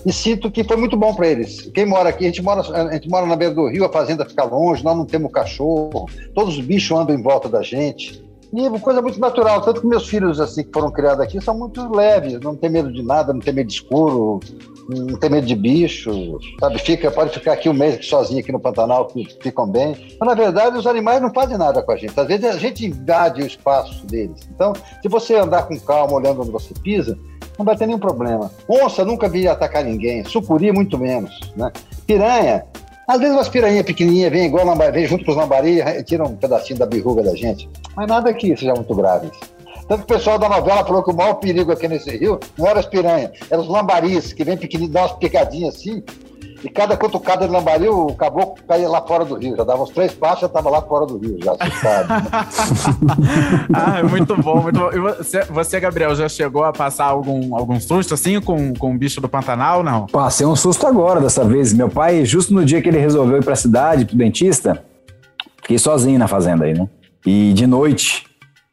[0.05, 1.69] E sinto que foi muito bom para eles.
[1.73, 4.23] Quem mora aqui, a gente mora, a gente mora na beira do rio, a fazenda
[4.23, 8.23] fica longe, nós não temos cachorro, todos os bichos andam em volta da gente.
[8.53, 11.93] E coisa muito natural, tanto que meus filhos assim que foram criados aqui são muito
[11.93, 14.39] leves, não tem medo de nada, não tem medo de escuro,
[14.87, 16.79] não tem medo de bicho, sabe?
[16.79, 20.15] Fica, pode ficar aqui um mês sozinho aqui no Pantanal, que ficam bem.
[20.19, 22.17] Mas na verdade os animais não fazem nada com a gente.
[22.17, 24.47] Às vezes a gente invade o espaço deles.
[24.53, 27.17] Então, se você andar com calma, olhando onde você pisa,
[27.57, 28.49] não vai ter nenhum problema.
[28.69, 31.71] Onça nunca vi atacar ninguém, sucuri muito menos, né?
[32.05, 32.63] Piranha,
[33.07, 36.25] Às vezes umas piranhas pequenininhas vêm igual lambari, vem junto com os lambari e tiram
[36.25, 37.69] um pedacinho da berruga da gente.
[37.95, 39.31] Mas nada que seja muito grave.
[39.87, 42.81] Tanto o pessoal da novela falou que o maior perigo aqui nesse rio não era
[42.81, 46.03] as piranhas, eram os lambaris, que vem pequenininho, dá umas picadinhas assim,
[46.63, 49.55] e cada cutucada de lambari, o caboclo caía lá fora do rio.
[49.55, 52.07] Já dava uns três passos, já estava lá fora do rio, já assustado.
[53.73, 54.91] ah, muito bom, muito bom.
[54.91, 58.97] E você, você, Gabriel, já chegou a passar algum, algum susto assim com, com o
[58.97, 60.07] bicho do Pantanal, não?
[60.07, 61.73] Passei um susto agora dessa vez.
[61.73, 64.83] Meu pai, justo no dia que ele resolveu ir pra cidade, pro dentista,
[65.61, 66.87] fiquei sozinho na fazenda aí, né?
[67.25, 68.25] E de noite,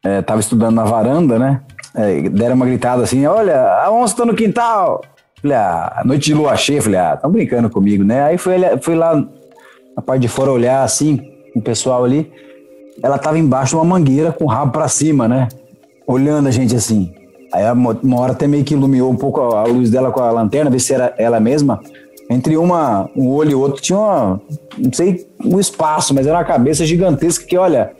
[0.03, 1.61] é, tava estudando na varanda, né?
[1.93, 5.01] É, deram uma gritada assim: olha, a onça tá no quintal.
[5.41, 8.23] Falei, ah, noite de lua cheia, falei, ah, estão brincando comigo, né?
[8.23, 9.15] Aí fui, fui lá
[9.95, 11.19] na parte de fora olhar assim,
[11.55, 12.31] o pessoal ali.
[13.03, 15.47] Ela tava embaixo de uma mangueira com o rabo para cima, né?
[16.07, 17.13] Olhando a gente assim.
[17.53, 20.69] Aí uma hora até meio que iluminou um pouco a luz dela com a lanterna,
[20.69, 21.79] ver se era ela mesma.
[22.29, 24.41] Entre uma, um olho e outro tinha uma,
[24.77, 27.91] não sei, um espaço, mas era uma cabeça gigantesca que, olha,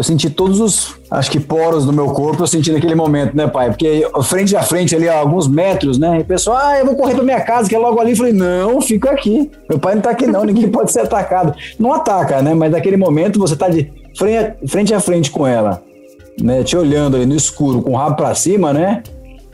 [0.00, 3.46] eu senti todos os, acho que poros do meu corpo, eu senti naquele momento, né,
[3.46, 3.68] pai?
[3.68, 6.16] Porque frente a frente ali, alguns metros, né?
[6.16, 8.12] E o pessoal, ah, eu vou correr pra minha casa, que é logo ali.
[8.12, 9.50] Eu falei, não, fica aqui.
[9.68, 11.54] Meu pai não tá aqui não, ninguém pode ser atacado.
[11.78, 12.54] Não ataca, né?
[12.54, 13.92] Mas naquele momento você tá de
[14.66, 15.82] frente a frente com ela,
[16.40, 16.62] né?
[16.62, 19.02] Te olhando ali no escuro, com o rabo pra cima, né?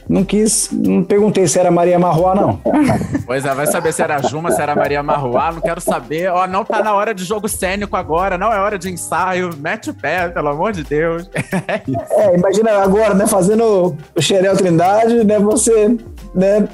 [0.09, 2.61] Não quis, não perguntei se era Maria Marroá, não.
[3.27, 6.31] Pois é, vai saber se era Juma, se era Maria Marroá, não quero saber.
[6.31, 9.51] Ó, não tá na hora de jogo cênico agora, não é hora de ensaio.
[9.59, 11.29] Mete o pé, pelo amor de Deus.
[11.69, 11.83] É,
[12.27, 15.97] é imagina agora, né, fazendo o Xerel Trindade, né, você,
[16.37, 16.69] né,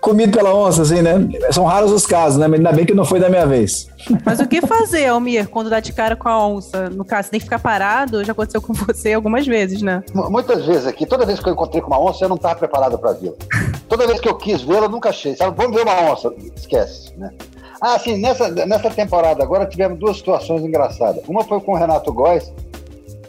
[0.00, 1.14] comido pela onça, assim, né?
[1.50, 2.46] São raros os casos, né?
[2.46, 3.88] Mas ainda bem que não foi da minha vez.
[4.24, 6.90] Mas o que fazer, Almir, quando dá de cara com a onça?
[6.90, 8.22] No caso, você tem que ficar parado?
[8.22, 10.04] Já aconteceu com você algumas vezes, né?
[10.14, 12.98] Muitas vezes aqui, toda vez que eu encontrei com uma onça, eu não estava preparado
[12.98, 13.34] para vê-la.
[13.88, 15.34] Toda vez que eu quis vê-la, eu nunca achei.
[15.34, 16.32] Sabe, vamos ver uma onça.
[16.54, 17.30] Esquece, né?
[17.80, 21.24] Ah, sim, nessa, nessa temporada agora tivemos duas situações engraçadas.
[21.26, 22.52] Uma foi com o Renato Góes,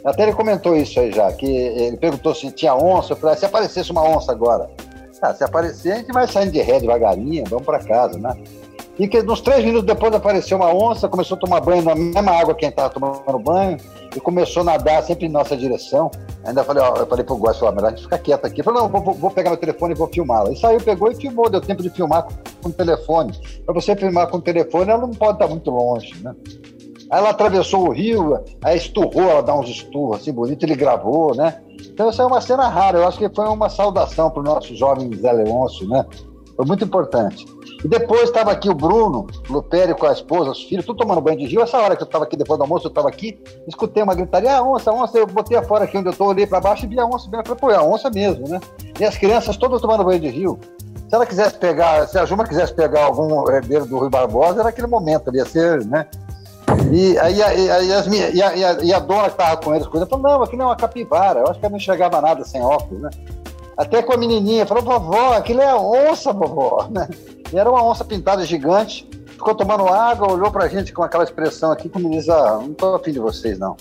[0.04, 3.14] até ele comentou isso aí já, que ele perguntou se tinha onça.
[3.14, 4.68] Eu falei, ah, se aparecesse uma onça agora,
[5.24, 8.36] ah, se aparecer, a gente vai saindo de ré devagarinho, vamos para casa, né?
[8.98, 12.30] E que nos três minutos depois apareceu uma onça, começou a tomar banho na mesma
[12.30, 13.76] água que a gente estava tomando banho,
[14.14, 16.10] e começou a nadar sempre em nossa direção.
[16.44, 18.62] Ainda falei, ó, eu falei pro Góis, ó, melhor a gente ficar quieto aqui.
[18.62, 20.52] Falei, não, vou, vou pegar meu telefone e vou filmá-la.
[20.52, 22.28] E saiu, pegou e filmou, deu tempo de filmar
[22.62, 23.32] com o telefone.
[23.64, 26.32] Para você filmar com o telefone, ela não pode estar muito longe, né?
[27.10, 31.34] Aí ela atravessou o rio, aí esturrou, ela dá uns esturros assim bonito, ele gravou,
[31.34, 31.60] né?
[31.80, 34.74] Então essa é uma cena rara, eu acho que foi uma saudação para o nosso
[34.74, 36.04] jovem Zé Leôncio, né?
[36.56, 37.44] Foi muito importante.
[37.84, 41.36] E depois estava aqui o Bruno, Lupério com a esposa, os filhos, tudo tomando banho
[41.36, 41.60] de rio.
[41.60, 43.38] Essa hora que eu estava aqui depois do almoço, eu estava aqui,
[43.68, 45.18] escutei uma gritaria, ah, onça, onça.
[45.18, 47.28] Eu botei a fora aqui onde eu estou, olhei para baixo e vi a onça.
[47.30, 48.58] Eu falei, pô, é a onça mesmo, né?
[48.98, 50.58] E as crianças todas tomando banho de rio.
[51.08, 54.70] Se ela quisesse pegar, se a Juma quisesse pegar algum herdeiro do Rui Barbosa, era
[54.70, 56.06] aquele momento, ia ser, né?
[56.92, 57.70] E aí a, e
[58.42, 60.76] a, a, a, a dona que estava com eles, coisa, falou, não, aquilo é uma
[60.76, 61.40] capivara.
[61.40, 63.10] Eu acho que ela não enxergava nada sem óculos, né?
[63.76, 67.08] Até com a menininha, falou, vovó, aquilo é onça, vovó, né?
[67.52, 71.72] E era uma onça pintada gigante, ficou tomando água, olhou pra gente com aquela expressão
[71.72, 73.76] aqui, como diz, ah, não tô afim de vocês, não.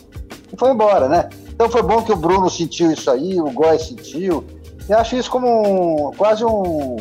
[0.51, 1.29] E foi embora, né?
[1.49, 4.43] Então foi bom que o Bruno sentiu isso aí, o Góis sentiu,
[4.89, 6.97] e acho isso como um, quase um,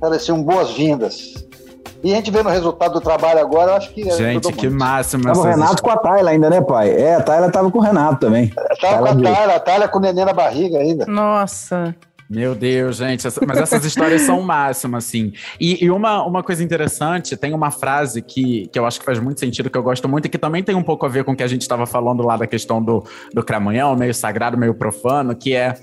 [0.00, 1.43] assim, um boas-vindas
[2.04, 4.08] e a gente vendo o resultado do trabalho agora, eu acho que.
[4.10, 5.24] Gente, que máximo.
[5.24, 6.90] Tava o Renato com a Tayla ainda, né, pai?
[6.90, 8.48] É, a Tayla tava com o Renato também.
[8.80, 11.06] Tava com a Tayla, a Tayla com o neném na barriga ainda.
[11.06, 11.96] Nossa.
[12.28, 15.32] Meu Deus, gente, mas essas histórias são o máximo, assim.
[15.60, 19.18] E, e, uma, uma coisa interessante, tem uma frase que, que eu acho que faz
[19.18, 21.32] muito sentido, que eu gosto muito, e que também tem um pouco a ver com
[21.32, 24.74] o que a gente estava falando lá da questão do, do cramunhão, meio sagrado, meio
[24.74, 25.74] profano, que é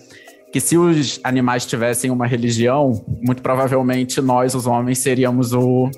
[0.52, 5.90] que se os animais tivessem uma religião, muito provavelmente nós, os homens, seríamos o,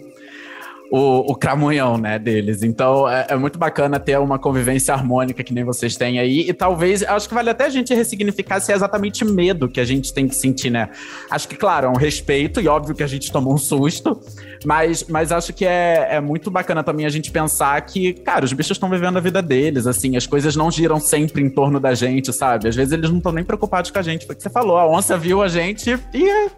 [0.95, 2.61] o, o cramunhão, né, deles.
[2.61, 6.47] Então é, é, muito bacana ter uma convivência harmônica que nem vocês têm aí.
[6.47, 9.85] E talvez, acho que vale até a gente ressignificar se é exatamente medo que a
[9.85, 10.89] gente tem que sentir, né?
[11.31, 14.21] Acho que, claro, é um respeito, e óbvio que a gente tomou um susto,
[14.63, 18.53] mas, mas acho que é, é muito bacana também a gente pensar que, cara, os
[18.53, 21.95] bichos estão vivendo a vida deles, assim, as coisas não giram sempre em torno da
[21.95, 22.67] gente, sabe?
[22.69, 24.27] Às vezes eles não estão nem preocupados com a gente.
[24.27, 26.51] Foi o que você falou, a onça viu a gente e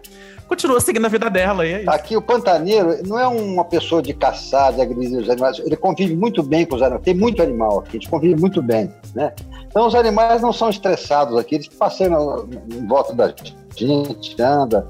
[0.46, 1.66] continua seguindo a vida dela.
[1.66, 1.90] E é isso.
[1.90, 6.16] Aqui o pantaneiro não é uma pessoa de caçar, de agredir os animais, ele convive
[6.16, 7.04] muito bem com os animais.
[7.04, 9.32] Tem muito animal aqui, a gente convive muito bem, né?
[9.66, 13.32] Então os animais não são estressados aqui, eles passeiam em volta da
[13.76, 14.86] gente, anda,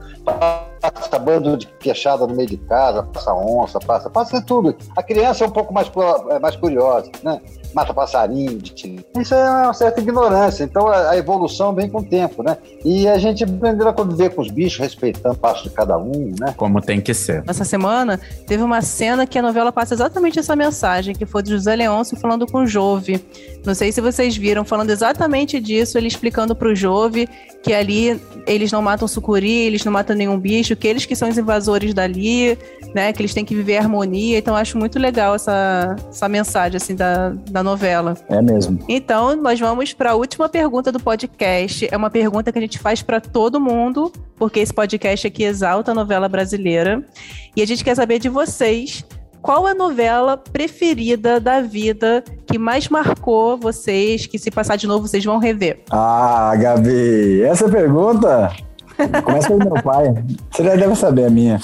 [0.80, 4.76] passa bando de queixada no meio de casa, passa onça, passa, passa tudo.
[4.96, 5.90] A criança é um pouco mais,
[6.30, 7.40] é mais curiosa, né?
[7.76, 8.58] Mata passarinho,
[9.20, 10.64] isso é uma certa ignorância.
[10.64, 12.56] Então a, evolução vem com o tempo, né?
[12.82, 16.34] E a gente aprendeu a conviver com os bichos, respeitando o passo de cada um,
[16.40, 16.54] né?
[16.56, 17.44] Como tem que ser.
[17.46, 21.50] Essa semana teve uma cena que a novela passa exatamente essa mensagem, que foi de
[21.50, 23.22] José Leôncio falando com o Jove.
[23.62, 27.28] Não sei se vocês viram, falando exatamente disso, ele explicando pro Jove
[27.66, 31.28] que ali eles não matam sucuri, eles não matam nenhum bicho, que eles que são
[31.28, 32.56] os invasores dali,
[32.94, 33.12] né?
[33.12, 34.38] Que eles têm que viver harmonia.
[34.38, 38.16] Então, acho muito legal essa, essa mensagem, assim, da, da novela.
[38.28, 38.78] É mesmo.
[38.88, 41.88] Então, nós vamos para a última pergunta do podcast.
[41.90, 45.90] É uma pergunta que a gente faz para todo mundo, porque esse podcast aqui exalta
[45.90, 47.04] a novela brasileira.
[47.56, 49.04] E a gente quer saber de vocês
[49.46, 55.06] qual a novela preferida da vida que mais marcou vocês, que se passar de novo
[55.06, 55.84] vocês vão rever?
[55.88, 58.52] Ah, Gabi, essa pergunta
[59.22, 60.24] Começa pelo meu pai.
[60.50, 61.60] Você já deve saber a minha.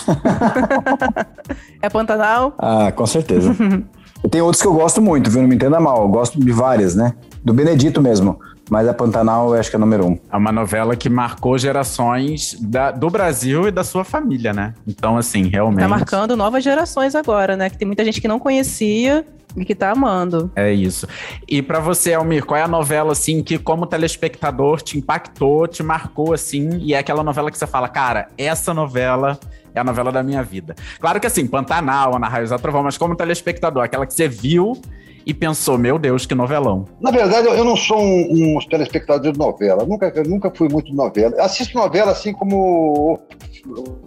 [1.80, 2.54] é Pantanal?
[2.58, 3.56] Ah, com certeza.
[4.30, 5.40] Tenho outros que eu gosto muito, viu?
[5.40, 6.02] Não me entenda mal.
[6.02, 7.14] Eu gosto de várias, né?
[7.42, 8.38] Do Benedito mesmo.
[8.72, 10.18] Mas a Pantanal eu acho que é número um.
[10.32, 14.72] É uma novela que marcou gerações da, do Brasil e da sua família, né?
[14.86, 15.80] Então, assim, realmente.
[15.80, 17.68] Tá marcando novas gerações agora, né?
[17.68, 20.50] Que tem muita gente que não conhecia e que tá amando.
[20.56, 21.06] É isso.
[21.46, 25.82] E para você, Almir, qual é a novela, assim, que como telespectador te impactou, te
[25.82, 29.38] marcou, assim, e é aquela novela que você fala, cara, essa novela
[29.74, 30.74] é a novela da minha vida.
[30.98, 34.80] Claro que assim, Pantanal, Ana Raios da Trovão, mas como telespectador, aquela que você viu
[35.24, 36.86] e pensou, meu Deus, que novelão.
[37.00, 39.84] Na verdade, eu não sou um, um telespectador de novela.
[39.84, 41.40] Nunca, nunca fui muito de novela.
[41.40, 43.18] Assisto novela assim como,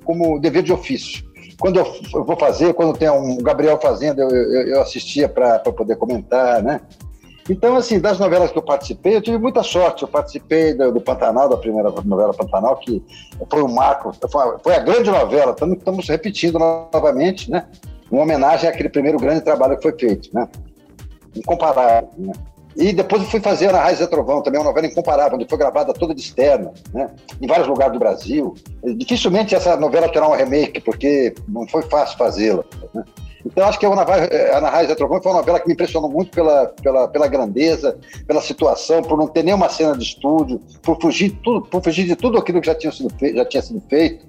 [0.04, 1.24] como dever de ofício.
[1.60, 1.86] Quando eu,
[2.24, 6.82] vou fazer, quando tem um Gabriel fazendo, eu, eu, eu assistia para poder comentar, né?
[7.50, 10.02] Então, assim, das novelas que eu participei, eu tive muita sorte.
[10.02, 13.04] Eu participei do, do Pantanal, da primeira novela Pantanal, que
[13.50, 15.52] foi um marco, foi, foi a grande novela.
[15.52, 17.68] Estamos, estamos repetindo novamente, né?
[18.10, 20.50] Uma homenagem àquele primeiro grande trabalho que foi feito, né?
[21.36, 22.10] Incomparável.
[22.18, 22.34] Né?
[22.76, 25.58] E depois eu fui fazer na Raiz e Trovão, também uma novela incomparável, onde foi
[25.58, 27.10] gravada toda de externa, né?
[27.42, 28.54] em vários lugares do Brasil.
[28.98, 32.66] Dificilmente essa novela terá um remake, porque não foi fácil fazê-la.
[32.94, 33.04] Né?
[33.46, 36.66] Então, acho que Ana Raiz e Trovão foi uma novela que me impressionou muito pela,
[36.82, 41.62] pela, pela grandeza, pela situação, por não ter nenhuma cena de estúdio, por fugir, tudo,
[41.62, 44.26] por fugir de tudo aquilo que já tinha sido, já tinha sido feito.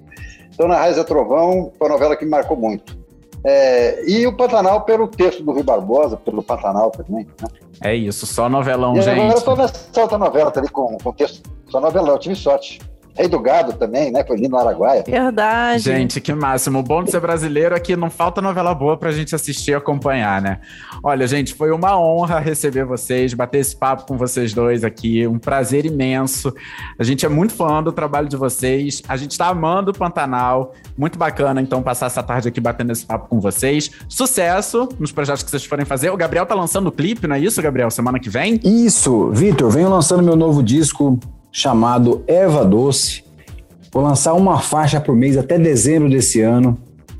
[0.53, 2.96] Então, Ana Raiz e Trovão foi uma novela que me marcou muito.
[3.43, 7.25] É, e o Pantanal pelo texto do Rui Barbosa, pelo Pantanal também.
[7.25, 7.47] Né?
[7.81, 9.19] É isso, só novelão, e gente.
[9.19, 12.79] Agora eu tô nessa outra novela também com, com texto, só novelão, eu tive sorte.
[13.17, 14.23] Rei do Gado também, né?
[14.23, 15.03] Foi lindo no Araguaia.
[15.03, 15.83] Verdade.
[15.83, 16.79] Gente, que máximo.
[16.79, 19.73] O bom de ser brasileiro é que não falta novela boa pra gente assistir e
[19.73, 20.59] acompanhar, né?
[21.03, 25.25] Olha, gente, foi uma honra receber vocês, bater esse papo com vocês dois aqui.
[25.25, 26.53] Um prazer imenso.
[26.99, 29.01] A gente é muito fã do trabalho de vocês.
[29.07, 30.73] A gente tá amando o Pantanal.
[30.95, 33.89] Muito bacana, então, passar essa tarde aqui batendo esse papo com vocês.
[34.07, 36.11] Sucesso nos projetos que vocês forem fazer.
[36.11, 37.89] O Gabriel tá lançando o clipe, não é isso, Gabriel?
[37.89, 38.59] Semana que vem?
[38.63, 39.71] Isso, Vitor.
[39.71, 41.19] Venho lançando meu novo disco
[41.51, 43.23] chamado Eva Doce.
[43.91, 46.77] Vou lançar uma faixa por mês até dezembro desse ano,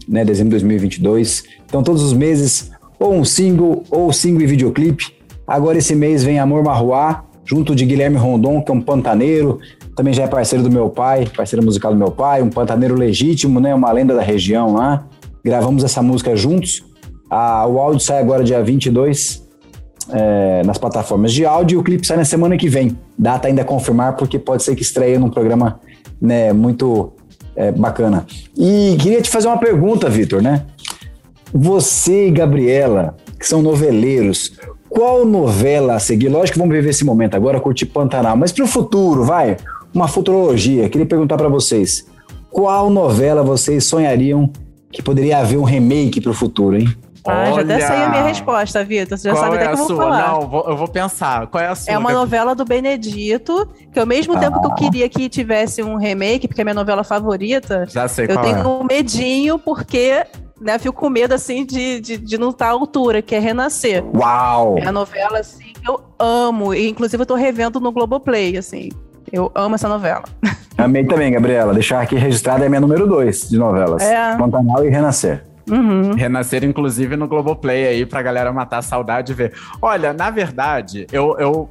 [0.08, 1.44] né, dezembro de 2022.
[1.66, 5.14] Então todos os meses ou um single ou single e videoclipe.
[5.48, 9.60] Agora esse mês vem Amor Marruá, junto de Guilherme Rondon, que é um pantaneiro,
[9.96, 13.60] também já é parceiro do meu pai, parceiro musical do meu pai, um pantaneiro legítimo,
[13.60, 15.08] né, uma lenda da região lá.
[15.44, 16.86] Gravamos essa música juntos.
[17.30, 19.47] Ah, o áudio sai agora dia 22
[20.10, 22.98] é, nas plataformas de áudio o clipe sai na semana que vem.
[23.18, 25.80] Data ainda a confirmar, porque pode ser que estreie num programa
[26.22, 27.14] né, muito
[27.56, 28.26] é, bacana.
[28.56, 30.66] E queria te fazer uma pergunta, Vitor, né?
[31.54, 34.54] Você e Gabriela, que são noveleiros,
[34.90, 36.30] qual novela a seguir?
[36.30, 39.58] Lógico que vamos viver esse momento agora, curtir Pantanal, mas para o futuro, vai,
[39.94, 40.90] uma futurologia.
[40.90, 42.06] Queria perguntar para vocês,
[42.50, 44.52] qual novela vocês sonhariam
[44.92, 46.88] que poderia haver um remake para o futuro, hein?
[47.32, 49.18] Ah, já até sei a minha resposta, Vitor.
[49.18, 49.98] Você já sabe é até que eu vou sua?
[49.98, 50.28] falar.
[50.28, 51.48] Não, vou, eu vou pensar.
[51.48, 51.94] Qual é a sua?
[51.94, 54.40] É uma novela do Benedito, que ao mesmo ah.
[54.40, 58.26] tempo que eu queria que tivesse um remake, porque é minha novela favorita, já sei
[58.30, 58.68] eu tenho é.
[58.68, 60.26] um medinho, porque
[60.60, 63.40] né, eu fico com medo, assim, de, de, de não estar à altura, que é
[63.40, 64.04] Renascer.
[64.16, 64.78] Uau!
[64.80, 66.74] É a novela, assim, que eu amo.
[66.74, 68.90] E, inclusive, eu tô revendo no Globoplay, assim.
[69.32, 70.24] Eu amo essa novela.
[70.78, 71.74] Amei também, Gabriela.
[71.74, 74.04] Deixar aqui registrada é minha número dois de novelas.
[74.04, 74.36] É.
[74.38, 75.44] Pantanal e Renascer.
[75.70, 76.14] Uhum.
[76.14, 79.54] Renascer, inclusive, no Globoplay aí, pra galera matar a saudade e ver.
[79.82, 81.70] Olha, na verdade, eu, eu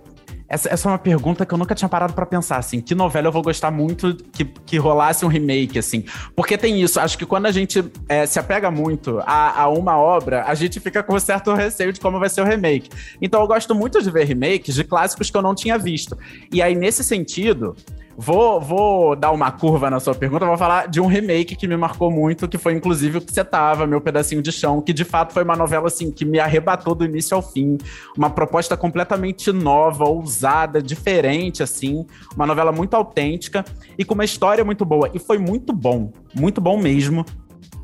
[0.49, 3.27] essa, essa é uma pergunta que eu nunca tinha parado para pensar, assim, que novela
[3.27, 6.05] eu vou gostar muito que, que rolasse um remake, assim.
[6.37, 9.99] Porque tem isso, acho que quando a gente é, se apega muito a, a, uma
[9.99, 12.89] obra, a gente fica com certo receio de como vai ser o remake.
[13.21, 16.17] Então eu gosto muito de ver remakes de clássicos que eu não tinha visto.
[16.53, 17.75] E aí, nesse sentido,
[18.19, 21.77] Vou, vou dar uma curva na sua pergunta, vou falar de um remake que me
[21.77, 25.05] marcou muito, que foi inclusive o que você tava, Meu Pedacinho de Chão, que de
[25.05, 27.77] fato foi uma novela assim que me arrebatou do início ao fim.
[28.17, 32.07] Uma proposta completamente nova, ousada, diferente, assim.
[32.35, 33.63] Uma novela muito autêntica
[33.99, 35.11] e com uma história muito boa.
[35.13, 37.25] E foi muito bom, muito bom mesmo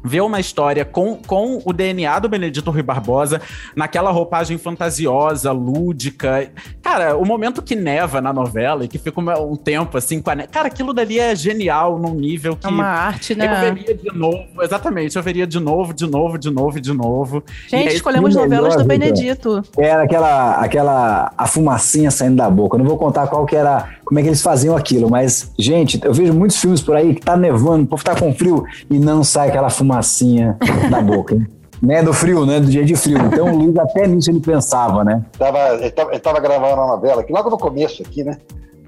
[0.02, 3.40] ver uma história com, com o DNA do Benedito Rui Barbosa,
[3.74, 6.50] naquela roupagem fantasiosa, lúdica.
[6.82, 10.30] Cara, o momento que neva na novela e que fica um, um tempo assim com
[10.30, 10.48] a neve.
[10.48, 12.66] Cara, aquilo dali é genial num nível que.
[12.66, 13.46] É uma arte, né?
[13.46, 17.44] Eu veria de novo, exatamente, eu veria de novo, de novo, de novo, de novo.
[17.68, 19.62] Gente, aí, escolhemos novelas do Benedito.
[19.78, 22.76] Era aquela, aquela a fumacinha saindo da boca.
[22.76, 25.98] Eu não vou contar qual que era, como é que eles faziam aquilo, mas, gente,
[26.04, 28.98] eu vejo muitos filmes por aí que tá nevando, o povo tá com frio e
[28.98, 30.58] não sai aquela fumacinha
[30.90, 31.34] da boca.
[31.34, 31.46] hein?
[31.80, 32.60] né, do frio, né?
[32.60, 33.16] Do dia de frio.
[33.16, 35.24] Então o Luiz até nisso ele pensava, né?
[35.38, 38.36] Tava, ele, tava, ele tava gravando uma novela aqui, logo no começo aqui, né?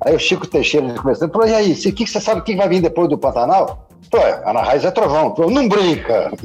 [0.04, 2.44] Aí o Chico Teixeira ele começou, falou, e aí, o que, que você sabe o
[2.44, 3.88] que vai vir depois do Pantanal?
[4.12, 5.34] É, Ana Raiz é trovão.
[5.34, 6.30] Falou, não brinca.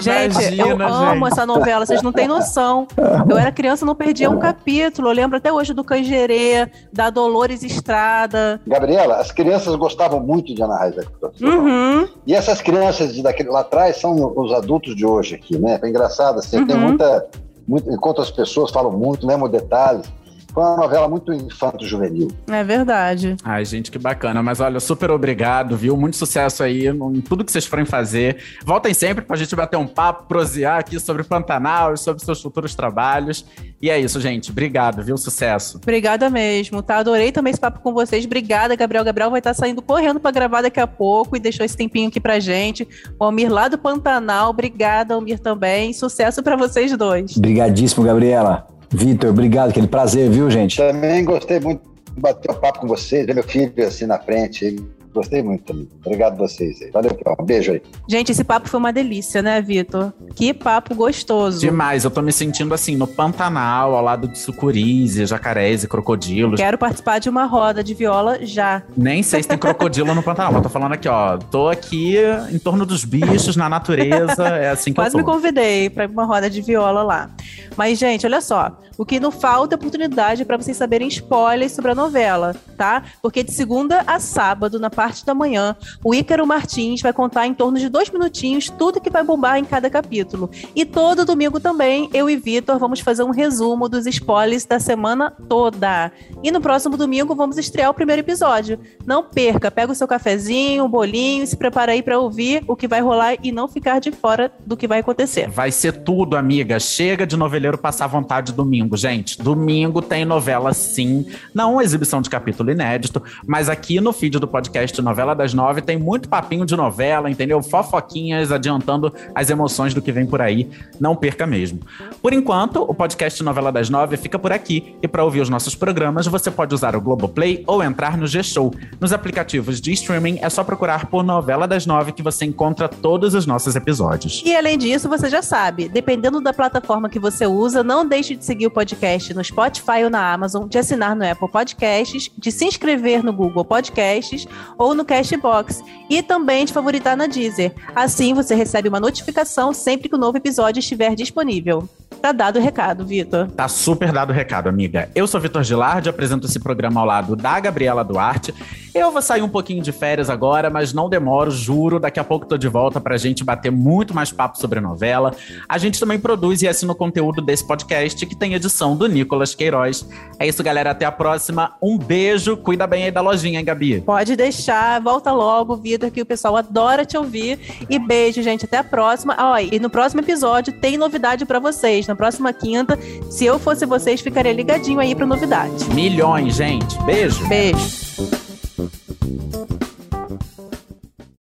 [0.00, 1.32] gente, eu Imagina, amo gente.
[1.32, 2.86] essa novela, vocês não têm noção.
[3.28, 5.08] Eu era criança, não perdia um capítulo.
[5.08, 8.60] Eu lembro até hoje do Cangerê, da Dolores Estrada.
[8.66, 10.96] Gabriela, as crianças gostavam muito de Ana Raiz.
[10.98, 11.04] é
[11.44, 12.08] Uhum.
[12.26, 15.78] E essas crianças de daquele, lá atrás são os adultos de hoje aqui, né?
[15.82, 16.82] É engraçado, assim, tem Uhum.
[16.82, 17.26] muita,
[17.66, 20.06] muito, enquanto as pessoas falam muito, lembram detalhes.
[20.54, 22.28] Foi uma novela muito infanto-juvenil.
[22.46, 23.36] É verdade.
[23.42, 24.40] Ai, gente, que bacana.
[24.40, 25.96] Mas olha, super obrigado, viu?
[25.96, 28.36] Muito sucesso aí em tudo que vocês forem fazer.
[28.64, 32.72] Voltem sempre pra gente bater um papo, prosear aqui sobre Pantanal e sobre seus futuros
[32.76, 33.44] trabalhos.
[33.82, 34.52] E é isso, gente.
[34.52, 35.16] Obrigado, viu?
[35.16, 35.78] Sucesso.
[35.82, 36.98] Obrigada mesmo, tá?
[36.98, 38.24] Adorei também esse papo com vocês.
[38.24, 39.04] Obrigada, Gabriel.
[39.04, 42.20] Gabriel vai estar saindo correndo para gravar daqui a pouco e deixou esse tempinho aqui
[42.20, 42.86] pra gente.
[43.18, 44.50] O Almir lá do Pantanal.
[44.50, 45.92] Obrigada, Almir também.
[45.92, 47.36] Sucesso para vocês dois.
[47.36, 48.73] Obrigadíssimo, Gabriela.
[48.94, 50.76] Vitor, obrigado, aquele prazer, viu, gente?
[50.76, 51.82] Também gostei muito
[52.14, 54.76] de bater um papo com vocês, ver meu filho assim na frente.
[55.14, 55.88] Gostei muito também.
[56.04, 56.90] Obrigado a vocês aí.
[56.90, 57.42] Valeu, Paulo.
[57.42, 57.82] Um beijo aí.
[58.08, 60.12] Gente, esse papo foi uma delícia, né, Vitor?
[60.34, 61.60] Que papo gostoso.
[61.60, 62.04] Demais.
[62.04, 66.58] Eu tô me sentindo assim, no Pantanal, ao lado de sucuris, e jacarés e crocodilos.
[66.58, 68.82] Quero participar de uma roda de viola já.
[68.96, 70.52] Nem sei se tem crocodilo no Pantanal.
[70.52, 71.38] mas tô falando aqui, ó.
[71.38, 72.16] Tô aqui
[72.50, 74.48] em torno dos bichos, na natureza.
[74.48, 75.30] É assim que Quase eu me tô.
[75.32, 77.30] convidei para uma roda de viola lá.
[77.76, 78.76] Mas, gente, olha só.
[78.96, 83.02] O que não falta é oportunidade para vocês saberem spoilers sobre a novela, tá?
[83.20, 87.52] Porque de segunda a sábado, na parte da manhã, o Ícaro Martins vai contar em
[87.52, 90.50] torno de dois minutinhos tudo que vai bombar em cada capítulo.
[90.74, 95.30] E todo domingo também, eu e Vitor vamos fazer um resumo dos spoilers da semana
[95.30, 96.10] toda.
[96.42, 98.78] E no próximo domingo vamos estrear o primeiro episódio.
[99.04, 102.88] Não perca, pega o seu cafezinho, um bolinho se prepara aí para ouvir o que
[102.88, 105.50] vai rolar e não ficar de fora do que vai acontecer.
[105.50, 106.80] Vai ser tudo, amiga.
[106.80, 109.36] Chega de noveleiro passar vontade domingo, gente.
[109.42, 111.26] Domingo tem novela sim.
[111.52, 115.98] Não exibição de capítulo inédito, mas aqui no feed do podcast Novela das Nove tem
[115.98, 117.62] muito papinho de novela, entendeu?
[117.62, 120.68] Fofoquinhas adiantando as emoções do que vem por aí.
[121.00, 121.80] Não perca mesmo.
[122.22, 124.96] Por enquanto, o podcast Novela das Nove fica por aqui.
[125.02, 128.74] E para ouvir os nossos programas, você pode usar o Globoplay ou entrar no G-Show.
[129.00, 133.34] Nos aplicativos de streaming, é só procurar por Novela das Nove que você encontra todos
[133.34, 134.42] os nossos episódios.
[134.44, 138.44] E além disso, você já sabe, dependendo da plataforma que você usa, não deixe de
[138.44, 142.64] seguir o podcast no Spotify ou na Amazon, de assinar no Apple Podcasts, de se
[142.64, 147.72] inscrever no Google Podcasts ou no Cashbox e também de favoritar na Deezer.
[147.94, 151.88] Assim você recebe uma notificação sempre que o novo episódio estiver disponível.
[152.20, 153.50] Tá dado o recado, Vitor.
[153.50, 155.08] Tá super dado o recado, amiga.
[155.14, 158.54] Eu sou Vitor Gilardi, apresento esse programa ao lado da Gabriela Duarte.
[158.94, 161.98] Eu vou sair um pouquinho de férias agora, mas não demoro, juro.
[161.98, 165.34] Daqui a pouco tô de volta pra gente bater muito mais papo sobre a novela.
[165.68, 169.54] A gente também produz e assina o conteúdo desse podcast, que tem edição do Nicolas
[169.54, 170.08] Queiroz.
[170.38, 170.92] É isso, galera.
[170.92, 171.74] Até a próxima.
[171.82, 172.56] Um beijo.
[172.56, 174.00] Cuida bem aí da lojinha, hein, Gabi?
[174.00, 177.58] Pode deixar, volta logo, Vitor, que o pessoal adora te ouvir.
[177.90, 179.34] E beijo, gente, até a próxima.
[179.36, 182.06] Ah, e no próximo episódio tem novidade pra vocês vocês.
[182.06, 182.98] Na próxima quinta,
[183.30, 185.88] se eu fosse vocês, ficaria ligadinho aí para novidade.
[185.90, 187.00] Milhões, gente.
[187.02, 187.46] Beijo.
[187.48, 188.04] Beijo.